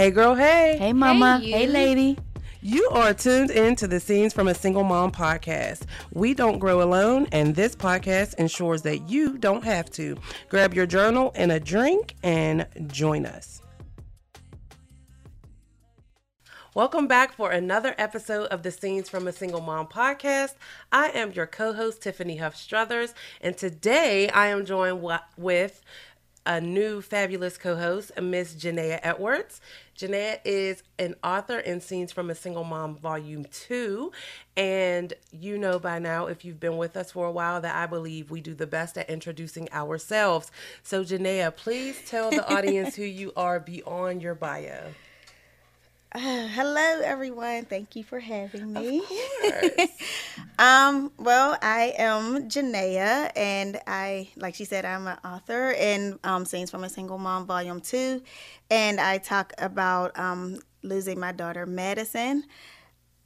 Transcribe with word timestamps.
Hey, 0.00 0.10
girl, 0.10 0.34
hey. 0.34 0.78
Hey, 0.78 0.94
mama. 0.94 1.40
Hey. 1.40 1.50
Hey, 1.50 1.66
lady. 1.66 2.18
You 2.62 2.88
are 2.90 3.12
tuned 3.12 3.50
in 3.50 3.76
to 3.76 3.86
the 3.86 4.00
Scenes 4.00 4.32
from 4.32 4.48
a 4.48 4.54
Single 4.54 4.82
Mom 4.82 5.12
podcast. 5.12 5.82
We 6.14 6.32
don't 6.32 6.58
grow 6.58 6.80
alone, 6.80 7.28
and 7.32 7.54
this 7.54 7.76
podcast 7.76 8.32
ensures 8.36 8.80
that 8.80 9.10
you 9.10 9.36
don't 9.36 9.62
have 9.62 9.90
to. 9.90 10.16
Grab 10.48 10.72
your 10.72 10.86
journal 10.86 11.32
and 11.34 11.52
a 11.52 11.60
drink 11.60 12.14
and 12.22 12.66
join 12.86 13.26
us. 13.26 13.60
Welcome 16.72 17.08
back 17.08 17.32
for 17.32 17.50
another 17.50 17.96
episode 17.98 18.46
of 18.46 18.62
the 18.62 18.70
Scenes 18.70 19.08
from 19.10 19.26
a 19.26 19.32
Single 19.32 19.60
Mom 19.60 19.88
podcast. 19.88 20.54
I 20.92 21.08
am 21.08 21.32
your 21.32 21.46
co 21.46 21.72
host, 21.72 22.00
Tiffany 22.00 22.36
Huff 22.36 22.54
Struthers, 22.54 23.12
and 23.40 23.56
today 23.56 24.30
I 24.30 24.46
am 24.46 24.64
joined 24.64 25.02
with 25.36 25.82
a 26.50 26.60
new 26.60 27.00
fabulous 27.00 27.56
co-host, 27.56 28.10
Miss 28.20 28.56
Jenea 28.56 28.98
Edwards. 29.04 29.60
Jenea 29.96 30.40
is 30.44 30.82
an 30.98 31.14
author 31.22 31.60
in 31.60 31.80
Scenes 31.80 32.10
from 32.10 32.28
a 32.28 32.34
Single 32.34 32.64
Mom 32.64 32.96
Volume 32.96 33.44
2. 33.52 34.10
And 34.56 35.14
you 35.30 35.56
know 35.58 35.78
by 35.78 36.00
now, 36.00 36.26
if 36.26 36.44
you've 36.44 36.58
been 36.58 36.76
with 36.76 36.96
us 36.96 37.12
for 37.12 37.26
a 37.26 37.30
while, 37.30 37.60
that 37.60 37.76
I 37.76 37.86
believe 37.86 38.32
we 38.32 38.40
do 38.40 38.52
the 38.54 38.66
best 38.66 38.98
at 38.98 39.08
introducing 39.08 39.68
ourselves. 39.72 40.50
So 40.82 41.04
Jenea, 41.04 41.54
please 41.54 42.02
tell 42.04 42.30
the 42.32 42.52
audience 42.52 42.96
who 42.96 43.04
you 43.04 43.32
are 43.36 43.60
beyond 43.60 44.20
your 44.20 44.34
bio. 44.34 44.92
Uh, 46.12 46.18
hello, 46.48 47.00
everyone. 47.04 47.64
Thank 47.64 47.96
you 47.96 48.04
for 48.04 48.18
having 48.18 48.72
me. 48.72 49.02
um, 50.58 51.12
well, 51.18 51.56
I 51.62 51.94
am 51.98 52.48
Jenea, 52.48 53.30
and 53.36 53.80
I, 53.86 54.28
like 54.36 54.54
she 54.54 54.64
said, 54.64 54.84
I'm 54.84 55.06
an 55.06 55.18
author 55.24 55.70
in 55.70 56.18
um, 56.24 56.44
Scenes 56.44 56.70
from 56.70 56.84
a 56.84 56.88
Single 56.88 57.18
Mom, 57.18 57.46
Volume 57.46 57.80
2. 57.80 58.22
And 58.70 59.00
I 59.00 59.18
talk 59.18 59.52
about 59.58 60.18
um, 60.18 60.58
losing 60.82 61.20
my 61.20 61.32
daughter, 61.32 61.66
Madison. 61.66 62.44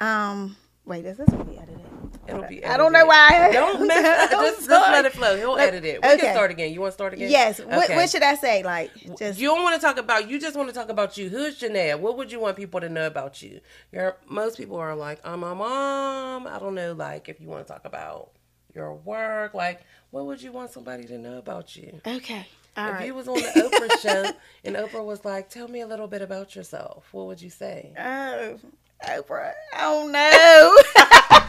Um, 0.01 0.57
wait, 0.85 1.05
is 1.05 1.17
this 1.17 1.29
going 1.29 1.45
to 1.45 1.51
be 1.51 1.59
edited? 1.59 1.84
It'll 2.29 2.43
be 2.45 2.65
I 2.65 2.77
don't 2.77 2.93
know 2.93 3.05
why 3.07 3.49
I 3.49 3.53
Don't 3.53 3.87
mess 3.87 4.33
I'm 4.33 4.41
just, 4.41 4.69
just 4.69 4.69
let 4.71 5.05
it 5.05 5.13
flow. 5.13 5.37
He'll 5.37 5.57
edit 5.59 5.85
it. 5.85 6.03
We 6.03 6.09
Okay. 6.09 6.19
can 6.19 6.35
start 6.35 6.51
again. 6.51 6.73
You 6.73 6.81
want 6.81 6.93
to 6.93 6.95
start 6.95 7.13
again? 7.15 7.31
Yes. 7.31 7.59
What, 7.61 7.85
Okay. 7.85 7.97
what 7.97 8.09
should 8.11 8.23
I 8.23 8.35
say? 8.35 8.63
Like, 8.63 8.91
just 9.19 9.39
you 9.39 9.49
don't 9.49 9.63
want 9.63 9.75
to 9.81 9.81
talk 9.87 9.99
about 9.99 10.29
you 10.29 10.41
just 10.41 10.57
want 10.57 10.69
to 10.69 10.75
talk 10.75 10.89
about 10.89 11.17
you 11.19 11.29
who's 11.29 11.61
Jenea 11.61 11.99
what 11.99 12.17
would 12.17 12.33
you 12.33 12.41
want 12.41 12.57
people 12.57 12.81
to 12.81 12.89
know 12.89 13.07
about 13.07 13.43
you 13.43 13.61
your 13.93 14.17
most 14.29 14.57
people 14.57 14.77
are 14.77 14.95
like 14.97 15.21
i'm 15.25 15.43
a 15.43 15.55
mom 15.55 16.47
i 16.47 16.59
don't 16.59 16.75
know 16.75 16.93
like 16.93 17.29
if 17.29 17.41
you 17.41 17.49
want 17.49 17.67
to 17.67 17.73
talk 17.73 17.85
about 17.85 18.31
your 18.75 18.95
work 18.95 19.55
like 19.55 19.83
what 20.11 20.27
would 20.27 20.41
you 20.43 20.51
want 20.53 20.71
somebody 20.71 21.05
to 21.05 21.19
know 21.19 21.39
about 21.39 21.77
you 21.77 22.01
okay. 22.07 22.47
All 22.77 22.89
if 22.89 22.95
right. 22.95 23.07
you 23.07 23.15
was 23.15 23.29
on 23.29 23.35
the 23.37 23.43
oprah 23.43 23.99
show 24.03 24.33
and 24.65 24.77
oprah 24.77 25.05
was 25.05 25.25
like 25.25 25.49
tell 25.51 25.69
me 25.69 25.81
a 25.81 25.87
little 25.87 26.09
bit 26.09 26.23
about 26.23 26.57
yourself 26.57 27.07
what 27.13 27.27
would 27.27 27.41
you 27.43 27.51
say 27.51 27.93
Oh, 27.99 28.59
Oprah. 29.05 29.53
I 29.75 29.81
don't 29.83 30.13
know. 30.13 31.44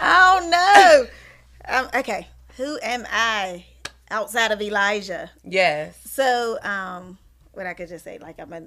I 0.00 0.38
don't 0.40 0.50
know. 0.50 1.06
Um, 1.68 1.88
okay, 2.00 2.28
who 2.56 2.78
am 2.82 3.06
I 3.10 3.64
outside 4.10 4.52
of 4.52 4.60
Elijah? 4.62 5.30
yes 5.44 5.98
So, 6.04 6.58
um, 6.62 7.18
what 7.52 7.66
I 7.66 7.74
could 7.74 7.88
just 7.88 8.04
say, 8.04 8.18
like 8.18 8.38
I'm 8.38 8.52
a 8.52 8.62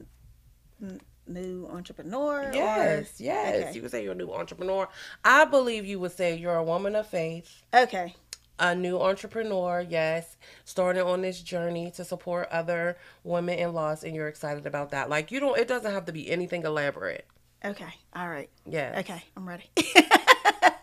n- 0.81 1.01
new 1.27 1.67
entrepreneur. 1.71 2.51
yes 2.53 3.19
or, 3.19 3.23
yes 3.23 3.55
Okay. 3.55 3.71
you 3.73 3.81
would 3.83 3.91
say 3.91 4.03
you're 4.03 4.13
a 4.13 4.15
new 4.15 4.33
entrepreneur 4.33 4.89
i 5.23 5.45
believe 5.45 5.85
you 5.85 5.99
would 5.99 6.11
say 6.11 6.35
you're 6.35 6.55
a 6.55 6.63
woman 6.63 6.95
of 6.95 7.05
faith 7.05 7.61
okay. 7.71 8.15
a 8.57 8.73
new 8.75 8.99
entrepreneur, 8.99 9.85
yes, 9.87 10.35
started 10.65 11.05
on 11.05 11.21
this 11.21 11.39
journey 11.41 11.91
to 11.91 12.03
support 12.03 12.49
other 12.51 12.97
women 13.23 13.57
in 13.59 13.73
loss, 13.73 14.03
and 14.03 14.13
you're 14.15 14.27
excited 14.27 14.65
about 14.65 14.89
that. 14.91 15.07
Like 15.09 15.31
you 15.31 15.39
don't, 15.39 15.57
it 15.57 15.67
doesn't 15.69 15.93
have 15.93 16.05
to 16.05 16.11
be 16.11 16.29
anything 16.29 16.63
elaborate. 16.63 17.25
Okay. 17.63 17.93
All 18.15 18.27
right. 18.27 18.49
Yeah. 18.65 18.95
Okay. 18.99 19.23
I'm 19.37 19.47
ready. 19.47 19.69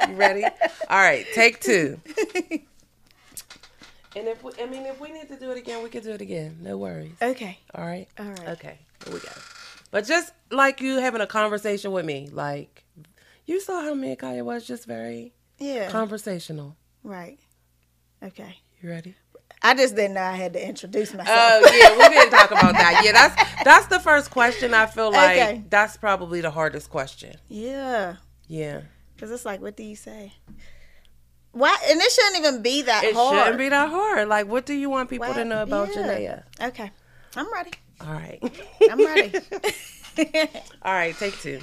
You 0.08 0.14
ready? 0.16 0.44
All 0.44 0.98
right. 1.00 1.26
Take 1.34 1.60
two. 1.60 2.00
And 4.16 4.28
if 4.28 4.42
we, 4.42 4.52
I 4.60 4.66
mean, 4.66 4.86
if 4.86 4.98
we 4.98 5.12
need 5.12 5.28
to 5.28 5.36
do 5.38 5.50
it 5.50 5.58
again, 5.58 5.82
we 5.82 5.90
can 5.90 6.02
do 6.02 6.12
it 6.12 6.20
again. 6.22 6.58
No 6.62 6.78
worries. 6.78 7.12
okay. 7.20 7.58
All 7.74 7.84
right. 7.84 8.08
All 8.18 8.24
right. 8.26 8.48
Okay. 8.50 8.78
Here 9.04 9.12
we 9.12 9.20
go. 9.20 9.28
But 9.90 10.06
just 10.06 10.32
like 10.50 10.80
you 10.80 10.98
having 10.98 11.20
a 11.20 11.26
conversation 11.26 11.92
with 11.92 12.06
me, 12.06 12.28
like 12.32 12.84
you 13.44 13.60
saw 13.60 13.82
how 13.82 13.92
me 13.94 14.10
and 14.10 14.18
Kaya 14.18 14.42
was 14.42 14.66
just 14.66 14.86
very 14.86 15.32
Yeah. 15.58 15.90
conversational. 15.90 16.76
right. 17.04 17.38
Okay. 18.22 18.56
You 18.80 18.88
ready? 18.88 19.14
I 19.62 19.74
just 19.74 19.94
didn't 19.94 20.14
know 20.14 20.22
I 20.22 20.32
had 20.36 20.52
to 20.54 20.66
introduce 20.66 21.12
myself. 21.12 21.28
Oh 21.38 21.70
yeah, 21.78 22.08
we 22.08 22.14
didn't 22.14 22.30
talk 22.30 22.50
about 22.50 22.72
that. 22.74 23.02
Yeah, 23.04 23.12
that's 23.12 23.64
that's 23.64 23.86
the 23.88 23.98
first 24.00 24.30
question. 24.30 24.72
I 24.74 24.86
feel 24.86 25.10
like 25.22 25.36
Okay. 25.38 25.62
that's 25.68 25.96
probably 25.98 26.40
the 26.40 26.50
hardest 26.50 26.88
question. 26.90 27.36
yeah. 27.48 28.16
Yeah, 28.48 28.82
Because 29.16 29.30
it's 29.30 29.46
like, 29.46 29.62
what 29.62 29.76
do 29.76 29.82
you 29.82 29.96
say? 29.96 30.34
Why? 31.52 31.74
And 31.88 31.98
it 31.98 32.12
shouldn't 32.12 32.36
even 32.36 32.62
be 32.62 32.82
that 32.82 33.02
it 33.02 33.14
hard. 33.14 33.34
It 33.34 33.38
shouldn't 33.40 33.58
be 33.58 33.68
that 33.70 33.88
hard. 33.88 34.28
Like, 34.28 34.46
what 34.46 34.66
do 34.66 34.74
you 34.74 34.90
want 34.90 35.08
people 35.08 35.32
to 35.32 35.44
know 35.44 35.62
about 35.62 35.88
Yeah. 35.88 36.42
Jenea? 36.60 36.68
Okay. 36.68 36.90
I'm 37.34 37.50
ready. 37.52 37.70
All 38.02 38.12
right, 38.12 38.38
I'm 38.90 38.98
ready. 38.98 39.32
all 40.82 40.92
right. 40.92 41.16
Take 41.16 41.38
two. 41.40 41.60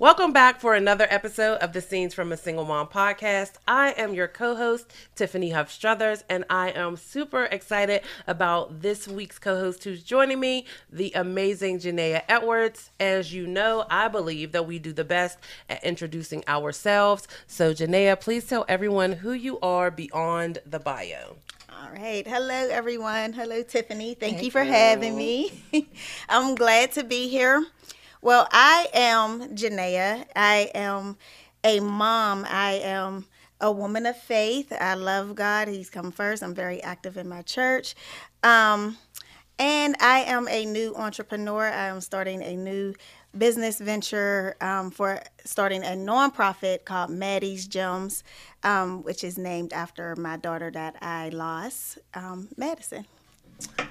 Welcome 0.00 0.32
back 0.32 0.60
for 0.62 0.74
another 0.74 1.06
episode 1.10 1.56
of 1.58 1.74
the 1.74 1.82
Scenes 1.82 2.14
from 2.14 2.32
a 2.32 2.36
Single 2.38 2.64
Mom 2.64 2.88
podcast. 2.88 3.52
I 3.68 3.90
am 3.98 4.14
your 4.14 4.28
co-host 4.28 4.90
Tiffany 5.14 5.50
Huff 5.50 5.70
Struthers, 5.70 6.24
and 6.30 6.46
I 6.48 6.70
am 6.70 6.96
super 6.96 7.44
excited 7.44 8.00
about 8.26 8.80
this 8.80 9.06
week's 9.06 9.38
co-host 9.38 9.84
who's 9.84 10.02
joining 10.02 10.40
me, 10.40 10.64
the 10.90 11.12
amazing 11.14 11.80
Jenea 11.80 12.22
Edwards. 12.30 12.90
As 12.98 13.34
you 13.34 13.46
know, 13.46 13.84
I 13.90 14.08
believe 14.08 14.52
that 14.52 14.66
we 14.66 14.78
do 14.78 14.94
the 14.94 15.04
best 15.04 15.38
at 15.68 15.84
introducing 15.84 16.44
ourselves. 16.48 17.28
So, 17.46 17.74
Jenea, 17.74 18.18
please 18.18 18.46
tell 18.46 18.64
everyone 18.68 19.12
who 19.12 19.32
you 19.32 19.60
are 19.60 19.90
beyond 19.90 20.60
the 20.64 20.80
bio. 20.80 21.36
All 21.70 21.90
right. 21.92 22.26
Hello, 22.26 22.68
everyone. 22.70 23.32
Hello, 23.34 23.62
Tiffany. 23.62 24.14
Thank 24.14 24.38
Hey, 24.38 24.46
you 24.46 24.50
for 24.50 24.64
girl. 24.64 24.72
having 24.72 25.16
me. 25.16 25.62
I'm 26.28 26.54
glad 26.54 26.92
to 26.92 27.04
be 27.04 27.28
here. 27.28 27.64
Well, 28.22 28.46
I 28.52 28.88
am 28.92 29.56
Jenea. 29.56 30.26
I 30.36 30.70
am 30.74 31.16
a 31.64 31.80
mom. 31.80 32.44
I 32.46 32.72
am 32.82 33.24
a 33.62 33.72
woman 33.72 34.04
of 34.04 34.16
faith. 34.16 34.70
I 34.78 34.92
love 34.94 35.34
God. 35.34 35.68
He's 35.68 35.88
come 35.88 36.10
first. 36.10 36.42
I'm 36.42 36.54
very 36.54 36.82
active 36.82 37.16
in 37.16 37.28
my 37.30 37.40
church. 37.40 37.94
Um, 38.42 38.98
and 39.58 39.96
I 40.00 40.20
am 40.20 40.48
a 40.48 40.66
new 40.66 40.94
entrepreneur. 40.96 41.64
I 41.64 41.86
am 41.86 42.02
starting 42.02 42.42
a 42.42 42.56
new 42.56 42.94
business 43.36 43.78
venture 43.78 44.54
um, 44.60 44.90
for 44.90 45.22
starting 45.46 45.82
a 45.82 45.96
nonprofit 45.96 46.84
called 46.84 47.08
Maddie's 47.08 47.66
Gems, 47.66 48.22
um, 48.62 49.02
which 49.02 49.24
is 49.24 49.38
named 49.38 49.72
after 49.72 50.14
my 50.16 50.36
daughter 50.36 50.70
that 50.72 50.96
I 51.00 51.30
lost, 51.30 51.98
um, 52.12 52.48
Madison. 52.58 53.06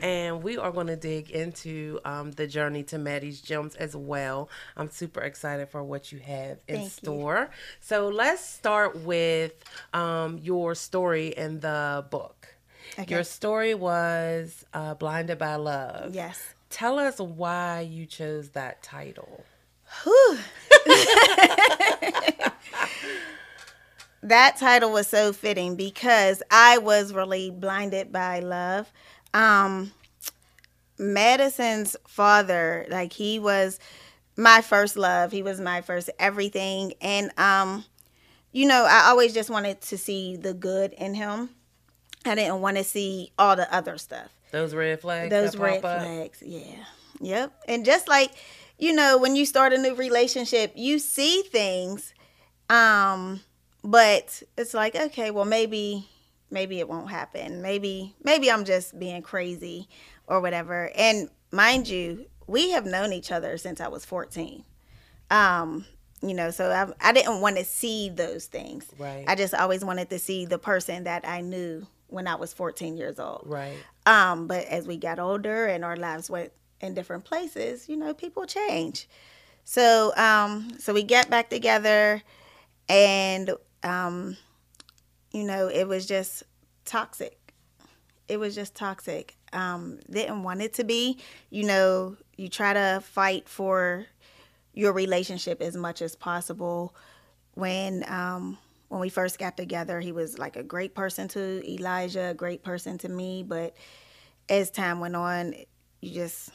And 0.02 0.44
we 0.44 0.58
are 0.58 0.72
going 0.72 0.88
to 0.88 0.96
dig 0.96 1.30
into 1.32 2.00
um, 2.06 2.32
the 2.32 2.48
journey 2.48 2.84
to 2.84 2.98
Maddie's 2.98 3.42
Gems 3.42 3.76
as 3.76 3.96
well. 3.96 4.50
I'm 4.78 4.90
super 4.90 5.22
excited 5.22 5.70
for 5.70 5.84
what 5.84 6.12
you 6.12 6.20
have 6.20 6.60
in 6.68 6.76
Thank 6.76 6.84
you. 6.84 6.90
store. 6.90 7.50
So 7.80 8.10
let's 8.10 8.44
start 8.44 8.98
with 9.00 9.54
um, 9.94 10.40
your 10.42 10.76
story 10.76 11.28
in 11.30 11.60
the 11.60 12.06
book. 12.10 12.48
Okay. 12.98 13.14
Your 13.14 13.24
story 13.24 13.76
was 13.76 14.66
uh, 14.74 14.96
Blinded 14.96 15.38
by 15.38 15.56
Love. 15.56 16.16
Yes. 16.16 16.42
Tell 16.70 17.00
us 17.00 17.20
why 17.20 17.82
you 17.82 18.06
chose 18.06 18.50
that 18.50 18.82
title. 18.84 19.44
That 24.22 24.58
title 24.58 24.92
was 24.92 25.08
so 25.08 25.32
fitting 25.32 25.76
because 25.76 26.44
I 26.52 26.78
was 26.80 27.14
really 27.14 27.52
blinded 27.52 28.12
by 28.12 28.40
love. 28.40 28.92
Um, 29.34 29.92
Madison's 30.98 31.96
father, 32.08 32.86
like 32.90 33.14
he 33.14 33.40
was 33.40 33.80
my 34.36 34.62
first 34.62 34.98
love. 34.98 35.32
He 35.32 35.44
was 35.44 35.60
my 35.62 35.82
first 35.82 36.10
everything, 36.20 36.94
and 37.02 37.32
um, 37.38 37.86
you 38.52 38.68
know, 38.68 38.86
I 38.90 39.10
always 39.10 39.34
just 39.34 39.50
wanted 39.50 39.82
to 39.82 39.98
see 39.98 40.36
the 40.36 40.54
good 40.54 40.94
in 40.94 41.14
him. 41.14 41.50
I 42.26 42.36
didn't 42.36 42.62
want 42.62 42.78
to 42.78 42.84
see 42.84 43.32
all 43.40 43.56
the 43.56 43.74
other 43.74 43.98
stuff 43.98 44.28
Those 44.52 44.74
red 44.76 45.00
flags. 45.00 45.30
those 45.30 45.56
red 45.56 45.80
flags 45.82 46.44
yeah 46.46 46.76
yep 47.22 47.54
and 47.68 47.86
just 47.86 48.10
like 48.10 48.32
you 48.78 48.94
know 48.94 49.18
when 49.18 49.38
you 49.38 49.46
start 49.46 49.72
a 49.72 49.78
new 49.78 49.96
relationship 49.96 50.74
you 50.76 51.00
see 51.00 51.44
things 51.44 52.14
um 52.70 53.40
but 53.86 54.44
it's 54.58 54.74
like 54.74 54.96
okay 54.98 55.32
well 55.32 55.46
maybe 55.46 56.08
maybe 56.52 56.80
it 56.80 56.88
won't 56.90 57.10
happen 57.10 57.62
maybe 57.62 58.16
maybe 58.24 58.52
i'm 58.52 58.66
just 58.66 58.98
being 59.00 59.22
crazy 59.22 59.88
or 60.28 60.42
whatever 60.42 60.92
and 60.96 61.30
mind 61.52 61.88
you 61.88 62.26
we 62.48 62.72
have 62.72 62.86
known 62.86 63.14
each 63.14 63.32
other 63.32 63.58
since 63.58 63.80
i 63.82 63.88
was 63.88 64.06
14 64.06 64.64
um 65.32 65.86
you 66.22 66.34
know 66.34 66.52
so 66.52 66.70
i, 66.72 67.10
I 67.10 67.12
didn't 67.12 67.42
want 67.42 67.58
to 67.58 67.66
see 67.66 68.10
those 68.10 68.46
things 68.46 68.88
Right. 68.98 69.26
i 69.28 69.36
just 69.36 69.54
always 69.54 69.84
wanted 69.86 70.10
to 70.10 70.20
see 70.20 70.46
the 70.46 70.60
person 70.60 71.04
that 71.06 71.28
i 71.28 71.42
knew 71.42 71.86
when 72.08 72.28
i 72.28 72.36
was 72.36 72.54
14 72.54 72.98
years 72.98 73.20
old 73.20 73.44
Right. 73.46 73.78
um, 74.06 74.48
but 74.48 74.66
as 74.66 74.88
we 74.88 74.98
got 74.98 75.20
older 75.20 75.68
and 75.68 75.86
our 75.86 75.96
lives 75.96 76.30
went 76.30 76.52
in 76.82 76.94
different 76.94 77.26
places, 77.26 77.90
you 77.90 77.98
know, 77.98 78.14
people 78.14 78.46
change. 78.46 79.10
So, 79.66 80.16
um, 80.16 80.78
so 80.80 80.94
we 80.94 81.04
get 81.04 81.30
back 81.30 81.50
together, 81.50 82.24
and 82.88 83.52
um, 83.84 84.38
you 85.32 85.44
know, 85.44 85.68
it 85.68 85.88
was 85.88 86.06
just 86.06 86.44
toxic. 86.86 87.54
It 88.28 88.40
was 88.40 88.56
just 88.56 88.76
toxic. 88.76 89.36
Um, 89.54 90.00
didn't 90.10 90.44
want 90.44 90.62
it 90.62 90.74
to 90.76 90.84
be. 90.84 91.18
You 91.50 91.66
know, 91.66 92.18
you 92.38 92.48
try 92.48 92.74
to 92.74 93.02
fight 93.04 93.50
for 93.50 94.06
your 94.74 94.94
relationship 94.94 95.62
as 95.62 95.76
much 95.76 96.02
as 96.02 96.16
possible. 96.16 96.96
When 97.56 98.06
um, 98.10 98.58
when 98.90 99.02
we 99.02 99.10
first 99.10 99.40
got 99.40 99.58
together, 99.58 100.00
he 100.00 100.12
was 100.12 100.38
like 100.38 100.56
a 100.56 100.64
great 100.64 100.94
person 100.94 101.28
to 101.30 101.68
Elijah, 101.70 102.30
a 102.30 102.34
great 102.34 102.64
person 102.64 102.98
to 103.00 103.10
me. 103.10 103.44
But 103.44 103.76
as 104.48 104.70
time 104.70 105.00
went 105.00 105.16
on, 105.16 105.56
you 106.02 106.14
just 106.14 106.52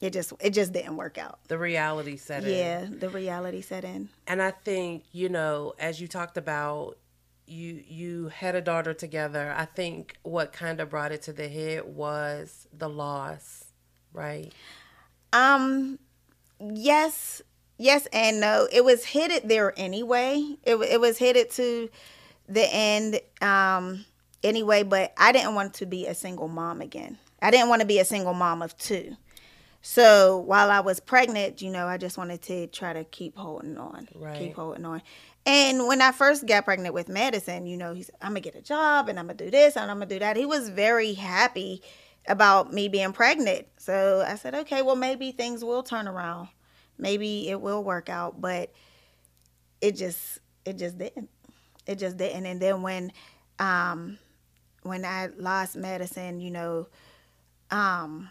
it 0.00 0.12
just 0.12 0.32
it 0.40 0.50
just 0.50 0.72
didn't 0.72 0.96
work 0.96 1.18
out. 1.18 1.38
The 1.48 1.58
reality 1.58 2.16
set 2.16 2.44
in. 2.44 2.50
Yeah, 2.50 2.86
the 2.88 3.08
reality 3.08 3.60
set 3.60 3.84
in. 3.84 4.08
And 4.26 4.42
I 4.42 4.50
think, 4.50 5.04
you 5.12 5.28
know, 5.28 5.74
as 5.78 6.00
you 6.00 6.08
talked 6.08 6.36
about 6.36 6.98
you 7.46 7.82
you 7.86 8.28
had 8.28 8.54
a 8.54 8.60
daughter 8.60 8.92
together. 8.94 9.54
I 9.56 9.64
think 9.64 10.16
what 10.22 10.52
kind 10.52 10.80
of 10.80 10.90
brought 10.90 11.12
it 11.12 11.22
to 11.22 11.32
the 11.32 11.48
head 11.48 11.84
was 11.84 12.66
the 12.76 12.88
loss, 12.88 13.64
right? 14.12 14.52
Um 15.32 15.98
yes, 16.60 17.42
yes 17.78 18.06
and 18.12 18.40
no. 18.40 18.68
It 18.72 18.84
was 18.84 19.04
headed 19.04 19.48
there 19.48 19.72
anyway. 19.76 20.56
It 20.64 20.76
it 20.76 21.00
was 21.00 21.18
headed 21.18 21.50
to 21.52 21.88
the 22.48 22.66
end 22.72 23.20
um 23.40 24.04
anyway, 24.42 24.82
but 24.82 25.12
I 25.16 25.32
didn't 25.32 25.54
want 25.54 25.74
to 25.74 25.86
be 25.86 26.06
a 26.06 26.14
single 26.14 26.48
mom 26.48 26.80
again. 26.80 27.18
I 27.42 27.50
didn't 27.50 27.68
want 27.68 27.80
to 27.80 27.86
be 27.86 27.98
a 27.98 28.04
single 28.04 28.34
mom 28.34 28.62
of 28.62 28.76
two. 28.78 29.16
So 29.82 30.38
while 30.38 30.70
I 30.70 30.80
was 30.80 30.98
pregnant, 30.98 31.62
you 31.62 31.70
know, 31.70 31.86
I 31.86 31.96
just 31.96 32.18
wanted 32.18 32.42
to 32.42 32.66
try 32.66 32.92
to 32.92 33.04
keep 33.04 33.36
holding 33.36 33.78
on, 33.78 34.08
Right. 34.16 34.36
keep 34.36 34.54
holding 34.56 34.84
on. 34.84 35.00
And 35.46 35.86
when 35.86 36.02
I 36.02 36.10
first 36.12 36.46
got 36.46 36.64
pregnant 36.64 36.94
with 36.94 37.08
Madison, 37.08 37.66
you 37.66 37.76
know, 37.76 37.94
he's 37.94 38.10
I'm 38.20 38.30
gonna 38.30 38.40
get 38.40 38.56
a 38.56 38.62
job 38.62 39.08
and 39.08 39.18
I'm 39.18 39.26
gonna 39.26 39.38
do 39.38 39.50
this 39.50 39.76
and 39.76 39.90
I'm 39.90 39.98
gonna 39.98 40.06
do 40.06 40.18
that. 40.18 40.36
He 40.36 40.44
was 40.46 40.68
very 40.68 41.14
happy 41.14 41.82
about 42.26 42.72
me 42.72 42.88
being 42.88 43.12
pregnant. 43.12 43.66
So 43.78 44.24
I 44.26 44.34
said, 44.36 44.54
okay, 44.54 44.82
well 44.82 44.96
maybe 44.96 45.30
things 45.32 45.64
will 45.64 45.84
turn 45.84 46.08
around, 46.08 46.48
maybe 46.98 47.48
it 47.48 47.60
will 47.60 47.84
work 47.84 48.08
out. 48.08 48.40
But 48.40 48.72
it 49.80 49.92
just 49.96 50.40
it 50.64 50.78
just 50.78 50.98
didn't. 50.98 51.30
It 51.86 51.98
just 51.98 52.16
didn't. 52.16 52.46
And 52.46 52.60
then 52.60 52.82
when 52.82 53.12
um 53.60 54.18
when 54.82 55.04
I 55.04 55.28
lost 55.36 55.76
Madison, 55.76 56.40
you 56.40 56.50
know, 56.50 56.88
um 57.70 58.30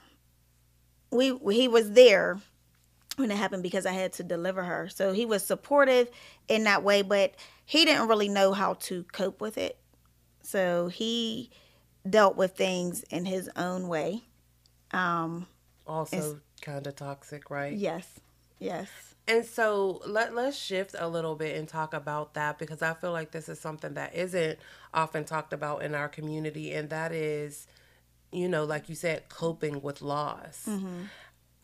we 1.11 1.37
he 1.53 1.67
was 1.67 1.91
there 1.91 2.39
when 3.15 3.31
it 3.31 3.37
happened 3.37 3.63
because 3.63 3.85
I 3.85 3.91
had 3.93 4.13
to 4.13 4.23
deliver 4.23 4.63
her. 4.63 4.89
So 4.89 5.13
he 5.13 5.25
was 5.25 5.45
supportive 5.45 6.09
in 6.47 6.63
that 6.65 6.83
way, 6.83 7.01
but 7.01 7.35
he 7.65 7.85
didn't 7.85 8.07
really 8.07 8.29
know 8.29 8.53
how 8.53 8.73
to 8.73 9.03
cope 9.11 9.41
with 9.41 9.57
it. 9.57 9.77
So 10.43 10.87
he 10.87 11.49
dealt 12.07 12.35
with 12.35 12.55
things 12.55 13.03
in 13.03 13.25
his 13.25 13.49
own 13.55 13.87
way. 13.87 14.23
Um, 14.91 15.47
Also 15.87 16.39
kind 16.61 16.85
of 16.87 16.95
toxic, 16.95 17.49
right? 17.49 17.73
yes, 17.73 18.07
yes. 18.59 18.87
And 19.27 19.43
so 19.43 20.01
let 20.05 20.35
let's 20.35 20.55
shift 20.55 20.95
a 20.97 21.07
little 21.07 21.33
bit 21.35 21.57
and 21.57 21.67
talk 21.67 21.95
about 21.95 22.35
that 22.35 22.59
because 22.59 22.83
I 22.83 22.93
feel 22.93 23.11
like 23.11 23.31
this 23.31 23.49
is 23.49 23.59
something 23.59 23.95
that 23.95 24.13
isn't 24.13 24.59
often 24.93 25.25
talked 25.25 25.51
about 25.51 25.81
in 25.81 25.95
our 25.95 26.07
community, 26.07 26.71
and 26.73 26.91
that 26.91 27.11
is, 27.11 27.65
you 28.31 28.47
know, 28.47 28.65
like 28.65 28.87
you 28.87 28.93
said, 28.93 29.27
coping 29.27 29.81
with 29.81 30.03
loss. 30.03 30.69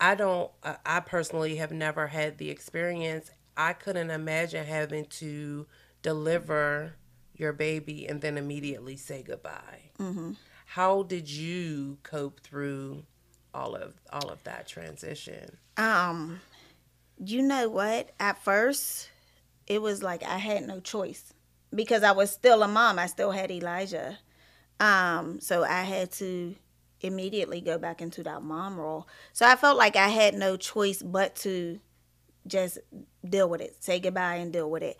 I 0.02 0.16
don't. 0.16 0.50
I 0.84 0.98
personally 0.98 1.56
have 1.56 1.70
never 1.70 2.08
had 2.08 2.38
the 2.38 2.50
experience. 2.50 3.30
I 3.56 3.72
couldn't 3.72 4.10
imagine 4.10 4.66
having 4.66 5.04
to 5.06 5.66
deliver 6.02 6.94
your 7.36 7.52
baby 7.52 8.08
and 8.08 8.20
then 8.20 8.36
immediately 8.36 8.96
say 8.96 9.22
goodbye. 9.22 9.92
How 10.66 11.04
did 11.04 11.30
you 11.30 11.98
cope 12.02 12.40
through 12.40 13.04
all 13.54 13.76
of 13.76 13.94
all 14.12 14.28
of 14.28 14.42
that 14.42 14.66
transition? 14.66 15.56
Um, 15.76 16.40
you 17.24 17.40
know 17.40 17.68
what? 17.68 18.10
At 18.18 18.42
first, 18.42 19.08
it 19.68 19.80
was 19.80 20.02
like 20.02 20.24
I 20.24 20.38
had 20.38 20.66
no 20.66 20.80
choice 20.80 21.32
because 21.72 22.02
I 22.02 22.10
was 22.10 22.32
still 22.32 22.64
a 22.64 22.68
mom. 22.68 22.98
I 22.98 23.06
still 23.06 23.30
had 23.30 23.52
Elijah. 23.52 24.18
Um, 24.80 25.38
so 25.40 25.62
I 25.62 25.82
had 25.82 26.10
to 26.12 26.56
immediately 27.02 27.60
go 27.60 27.78
back 27.78 28.00
into 28.00 28.22
that 28.22 28.42
mom 28.42 28.78
role. 28.78 29.08
So 29.32 29.46
I 29.46 29.56
felt 29.56 29.76
like 29.76 29.96
I 29.96 30.08
had 30.08 30.34
no 30.34 30.56
choice 30.56 31.02
but 31.02 31.34
to 31.36 31.80
just 32.46 32.78
deal 33.28 33.48
with 33.48 33.60
it, 33.60 33.82
say 33.82 34.00
goodbye 34.00 34.36
and 34.36 34.52
deal 34.52 34.70
with 34.70 34.82
it. 34.82 34.98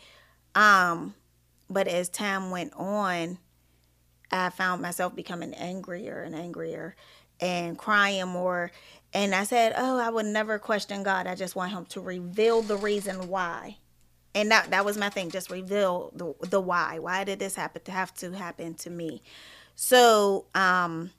Um, 0.54 1.14
but 1.68 1.88
as 1.88 2.08
time 2.08 2.50
went 2.50 2.72
on, 2.74 3.38
I 4.30 4.50
found 4.50 4.82
myself 4.82 5.14
becoming 5.14 5.54
angrier 5.54 6.22
and 6.22 6.34
angrier 6.34 6.96
and 7.40 7.76
crying 7.76 8.28
more. 8.28 8.70
And 9.12 9.34
I 9.34 9.44
said, 9.44 9.74
Oh, 9.76 9.98
I 9.98 10.08
would 10.08 10.26
never 10.26 10.58
question 10.58 11.02
God. 11.02 11.26
I 11.26 11.34
just 11.34 11.54
want 11.56 11.72
Him 11.72 11.84
to 11.86 12.00
reveal 12.00 12.62
the 12.62 12.76
reason 12.76 13.28
why. 13.28 13.76
And 14.34 14.50
that 14.50 14.70
that 14.70 14.86
was 14.86 14.96
my 14.96 15.10
thing, 15.10 15.30
just 15.30 15.50
reveal 15.50 16.10
the 16.14 16.34
the 16.48 16.60
why. 16.60 16.98
Why 16.98 17.24
did 17.24 17.38
this 17.38 17.54
happen 17.54 17.82
to 17.82 17.92
have 17.92 18.14
to 18.14 18.32
happen 18.32 18.74
to 18.76 18.90
me? 18.90 19.22
So 19.74 20.46
um 20.54 21.10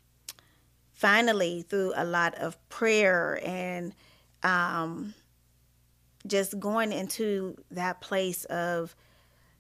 finally 1.04 1.64
through 1.64 1.92
a 1.98 2.06
lot 2.06 2.34
of 2.36 2.58
prayer 2.70 3.38
and 3.44 3.94
um 4.42 5.14
just 6.26 6.58
going 6.58 6.94
into 6.94 7.58
that 7.72 8.00
place 8.00 8.46
of 8.46 8.96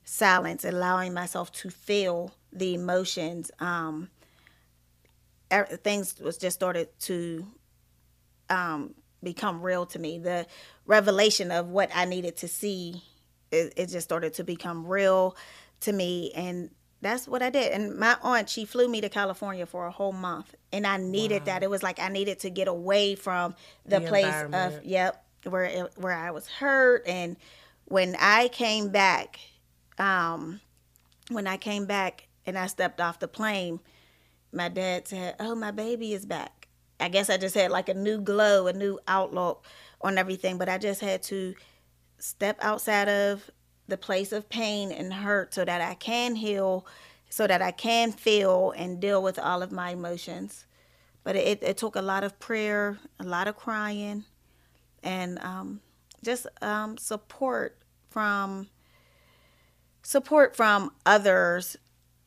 silence, 0.06 0.63
allowing 0.63 1.13
myself 1.13 1.51
to 1.51 1.69
feel 1.69 2.31
the 2.54 2.74
emotions. 2.74 3.51
Um, 3.60 4.10
er- 5.51 5.78
things 5.84 6.18
was 6.22 6.38
just 6.38 6.56
started 6.56 6.88
to 7.01 7.46
um, 8.50 8.94
become 9.22 9.62
real 9.62 9.86
to 9.88 10.00
me. 10.00 10.19
The 10.19 10.48
revelation 10.86 11.51
of 11.51 11.68
what 11.68 11.89
I 11.94 12.06
needed 12.06 12.38
to 12.38 12.48
see, 12.48 13.04
it, 13.51 13.74
it 13.75 13.88
just 13.88 14.06
started 14.06 14.34
to 14.36 14.46
become 14.46 14.88
real 14.88 15.36
to 15.81 15.92
me, 15.92 16.31
and 16.34 16.69
that's 17.03 17.27
what 17.27 17.41
I 17.41 17.50
did. 17.50 17.71
And 17.71 17.97
my 17.97 18.17
aunt, 18.21 18.50
she 18.50 18.65
flew 18.65 18.88
me 18.88 19.01
to 19.01 19.09
California 19.09 19.65
for 19.65 19.85
a 19.85 19.91
whole 19.91 20.13
month, 20.13 20.55
and 20.71 20.88
I 20.88 20.97
needed 20.97 21.45
that. 21.45 21.63
It 21.63 21.69
was 21.69 21.83
like 21.83 22.00
I 22.00 22.09
needed 22.09 22.39
to 22.39 22.50
get 22.50 22.67
away 22.67 23.15
from 23.15 23.55
the, 23.85 24.00
The 24.00 24.07
place 24.07 24.44
of 24.53 24.83
yep, 24.83 25.23
where 25.44 25.65
it, 25.65 25.91
where 25.98 26.13
I 26.13 26.31
was 26.31 26.48
hurt, 26.48 27.05
and 27.07 27.38
when 27.86 28.15
I 28.19 28.48
came 28.48 28.89
back, 28.89 29.39
um, 30.00 30.62
when 31.29 31.48
I 31.48 31.57
came 31.57 31.86
back 31.86 32.27
and 32.45 32.57
I 32.57 32.67
stepped 32.67 33.00
off 33.00 33.19
the 33.19 33.27
plane, 33.27 33.79
my 34.51 34.69
dad 34.69 35.07
said, 35.07 35.36
"Oh, 35.39 35.55
my 35.55 35.72
baby 35.72 36.13
is 36.13 36.25
back." 36.25 36.67
I 37.00 37.10
guess 37.10 37.29
I 37.29 37.38
just 37.38 37.55
had 37.55 37.72
like 37.72 37.89
a 37.89 37.93
new 37.93 38.22
glow, 38.22 38.67
a 38.67 38.74
new 38.74 39.00
outlook 39.07 39.65
on 40.01 40.17
everything, 40.17 40.57
but 40.57 40.69
I 40.69 40.77
just 40.77 41.01
had 41.01 41.22
to 41.24 41.53
step 42.17 42.57
outside 42.62 43.10
of 43.10 43.50
the 43.88 43.98
place 43.98 44.32
of 44.32 44.50
pain 44.50 44.92
and 44.92 45.13
hurt 45.13 45.54
so 45.54 45.66
that 45.66 45.82
I 45.82 45.94
can 45.96 46.36
heal, 46.36 46.86
so 47.30 47.48
that 47.48 47.62
I 47.62 47.72
can 47.72 48.12
feel 48.12 48.74
and 48.75 49.00
deal 49.00 49.22
with 49.22 49.38
all 49.40 49.62
of 49.62 49.72
my 49.72 49.92
emotions. 49.92 50.66
But 51.24 51.36
it, 51.36 51.63
it 51.63 51.78
took 51.78 51.96
a 51.96 52.02
lot 52.02 52.24
of 52.24 52.40
prayer, 52.40 53.00
a 53.20 53.24
lot 53.24 53.48
of 53.48 53.56
crying, 53.56 54.25
and 55.04 55.40
um, 55.40 55.82
just 56.24 56.48
um, 56.62 56.98
support 56.98 57.78
from 58.10 58.68
support 60.04 60.56
from 60.56 60.92
others 61.06 61.78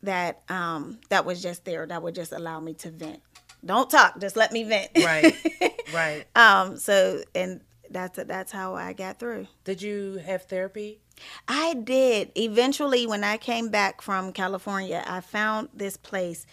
that 0.03 0.43
um, 0.49 0.99
that 1.11 1.25
was 1.25 1.43
just 1.43 1.65
there 1.65 1.87
that 1.87 2.03
would 2.03 2.15
just 2.15 2.33
allow 2.33 2.61
me 2.61 2.75
to 2.75 2.91
vent. 2.91 3.21
Don't 3.65 3.91
talk, 3.91 4.21
just 4.21 4.37
let 4.37 4.53
me 4.53 4.65
vent. 4.65 4.91
Right. 4.97 5.35
Right. 5.95 6.25
um. 6.35 6.79
So 6.79 7.23
and 7.33 7.61
that's 7.89 8.19
that's 8.25 8.51
how 8.51 8.75
I 8.75 8.93
got 8.93 9.21
through. 9.21 9.47
Did 9.63 9.81
you 9.83 10.21
have 10.27 10.43
therapy? 10.43 11.01
I 11.49 11.75
did. 11.75 12.32
Eventually, 12.37 13.06
when 13.06 13.25
I 13.25 13.37
came 13.37 13.68
back 13.70 14.02
from 14.02 14.32
California, 14.32 15.02
I 15.06 15.20
found 15.20 15.68
this 15.75 15.96
place. 15.96 16.46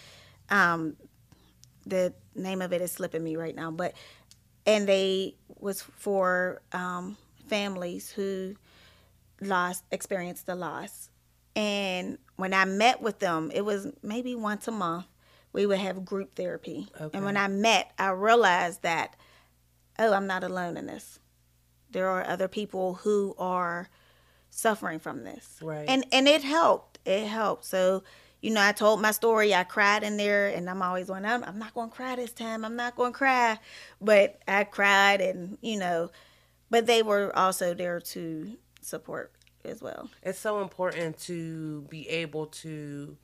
Um, 0.49 0.95
the 1.85 2.13
name 2.35 2.61
of 2.61 2.71
it 2.73 2.81
is 2.81 2.91
slipping 2.91 3.23
me 3.23 3.35
right 3.35 3.55
now, 3.55 3.71
but 3.71 3.93
and 4.65 4.87
they 4.87 5.35
was 5.59 5.81
for 5.81 6.61
um, 6.71 7.17
families 7.47 8.09
who 8.11 8.55
lost 9.41 9.83
experienced 9.91 10.45
the 10.45 10.55
loss. 10.55 11.09
And 11.55 12.17
when 12.37 12.53
I 12.53 12.65
met 12.65 13.01
with 13.01 13.19
them, 13.19 13.51
it 13.53 13.61
was 13.61 13.87
maybe 14.01 14.33
once 14.35 14.67
a 14.67 14.71
month. 14.71 15.05
We 15.51 15.67
would 15.67 15.77
have 15.77 16.03
group 16.03 16.33
therapy, 16.35 16.87
Okay. 16.99 17.15
and 17.15 17.23
when 17.25 17.37
I 17.37 17.47
met, 17.47 17.91
I 17.99 18.09
realized 18.09 18.81
that 18.81 19.15
oh, 19.99 20.11
I'm 20.13 20.25
not 20.25 20.43
alone 20.43 20.77
in 20.77 20.87
this. 20.87 21.19
There 21.91 22.07
are 22.09 22.25
other 22.25 22.47
people 22.47 22.95
who 22.95 23.35
are 23.37 23.87
suffering 24.53 24.99
from 24.99 25.23
this. 25.23 25.57
Right. 25.61 25.85
And 25.87 26.05
and 26.11 26.27
it 26.27 26.43
helped. 26.43 26.99
It 27.05 27.27
helped. 27.27 27.65
So, 27.65 28.03
you 28.41 28.51
know, 28.51 28.61
I 28.61 28.71
told 28.71 29.01
my 29.01 29.11
story. 29.11 29.53
I 29.53 29.63
cried 29.63 30.03
in 30.03 30.17
there, 30.17 30.47
and 30.47 30.69
I'm 30.69 30.81
always 30.81 31.07
going, 31.07 31.25
I'm, 31.25 31.43
I'm 31.43 31.59
not 31.59 31.73
going 31.73 31.89
to 31.89 31.95
cry 31.95 32.15
this 32.15 32.31
time. 32.31 32.63
I'm 32.63 32.75
not 32.75 32.95
going 32.95 33.11
to 33.11 33.17
cry. 33.17 33.59
But 33.99 34.41
I 34.47 34.63
cried, 34.63 35.21
and, 35.21 35.57
you 35.61 35.79
know, 35.79 36.11
but 36.69 36.85
they 36.85 37.03
were 37.03 37.35
also 37.37 37.73
there 37.73 37.99
to 37.99 38.57
support 38.81 39.33
as 39.65 39.81
well. 39.81 40.09
It's 40.21 40.39
so 40.39 40.61
important 40.61 41.19
to 41.21 41.81
be 41.83 42.07
able 42.09 42.47
to 42.47 43.17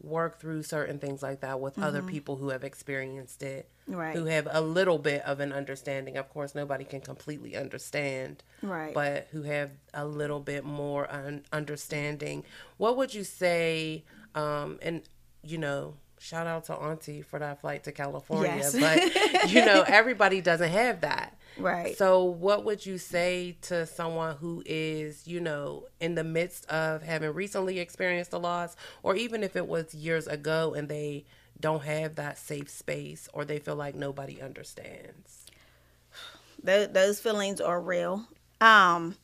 work 0.00 0.40
through 0.40 0.62
certain 0.62 0.98
things 0.98 1.22
like 1.22 1.40
that 1.40 1.60
with 1.60 1.74
mm-hmm. 1.74 1.84
other 1.84 2.02
people 2.02 2.36
who 2.36 2.50
have 2.50 2.64
experienced 2.64 3.42
it 3.42 3.70
right. 3.86 4.16
who 4.16 4.26
have 4.26 4.48
a 4.50 4.60
little 4.60 4.98
bit 4.98 5.22
of 5.22 5.40
an 5.40 5.52
understanding. 5.52 6.16
Of 6.16 6.28
course 6.28 6.54
nobody 6.54 6.84
can 6.84 7.00
completely 7.00 7.56
understand 7.56 8.42
right. 8.62 8.94
but 8.94 9.28
who 9.32 9.42
have 9.42 9.70
a 9.94 10.04
little 10.04 10.40
bit 10.40 10.64
more 10.64 11.10
un- 11.12 11.44
understanding. 11.52 12.44
What 12.76 12.96
would 12.96 13.14
you 13.14 13.24
say 13.24 14.04
um 14.34 14.78
and 14.82 15.02
you 15.42 15.58
know 15.58 15.94
shout 16.18 16.46
out 16.46 16.64
to 16.64 16.74
auntie 16.74 17.22
for 17.22 17.38
that 17.38 17.60
flight 17.60 17.84
to 17.84 17.92
california 17.92 18.56
yes. 18.56 18.78
but 18.78 19.50
you 19.50 19.64
know 19.64 19.84
everybody 19.86 20.40
doesn't 20.40 20.70
have 20.70 21.00
that. 21.02 21.36
Right. 21.58 21.96
So, 21.96 22.24
what 22.24 22.64
would 22.64 22.84
you 22.84 22.98
say 22.98 23.56
to 23.62 23.86
someone 23.86 24.36
who 24.36 24.62
is, 24.66 25.26
you 25.26 25.40
know, 25.40 25.86
in 26.00 26.14
the 26.14 26.24
midst 26.24 26.66
of 26.70 27.02
having 27.02 27.32
recently 27.32 27.78
experienced 27.78 28.32
a 28.32 28.38
loss, 28.38 28.76
or 29.02 29.16
even 29.16 29.42
if 29.42 29.56
it 29.56 29.66
was 29.66 29.94
years 29.94 30.26
ago 30.26 30.74
and 30.74 30.88
they 30.88 31.24
don't 31.58 31.84
have 31.84 32.16
that 32.16 32.38
safe 32.38 32.68
space 32.68 33.28
or 33.32 33.44
they 33.44 33.58
feel 33.58 33.76
like 33.76 33.94
nobody 33.94 34.40
understands? 34.40 35.46
Those, 36.62 36.88
those 36.88 37.20
feelings 37.20 37.60
are 37.60 37.80
real. 37.80 38.24
Um, 38.60 39.16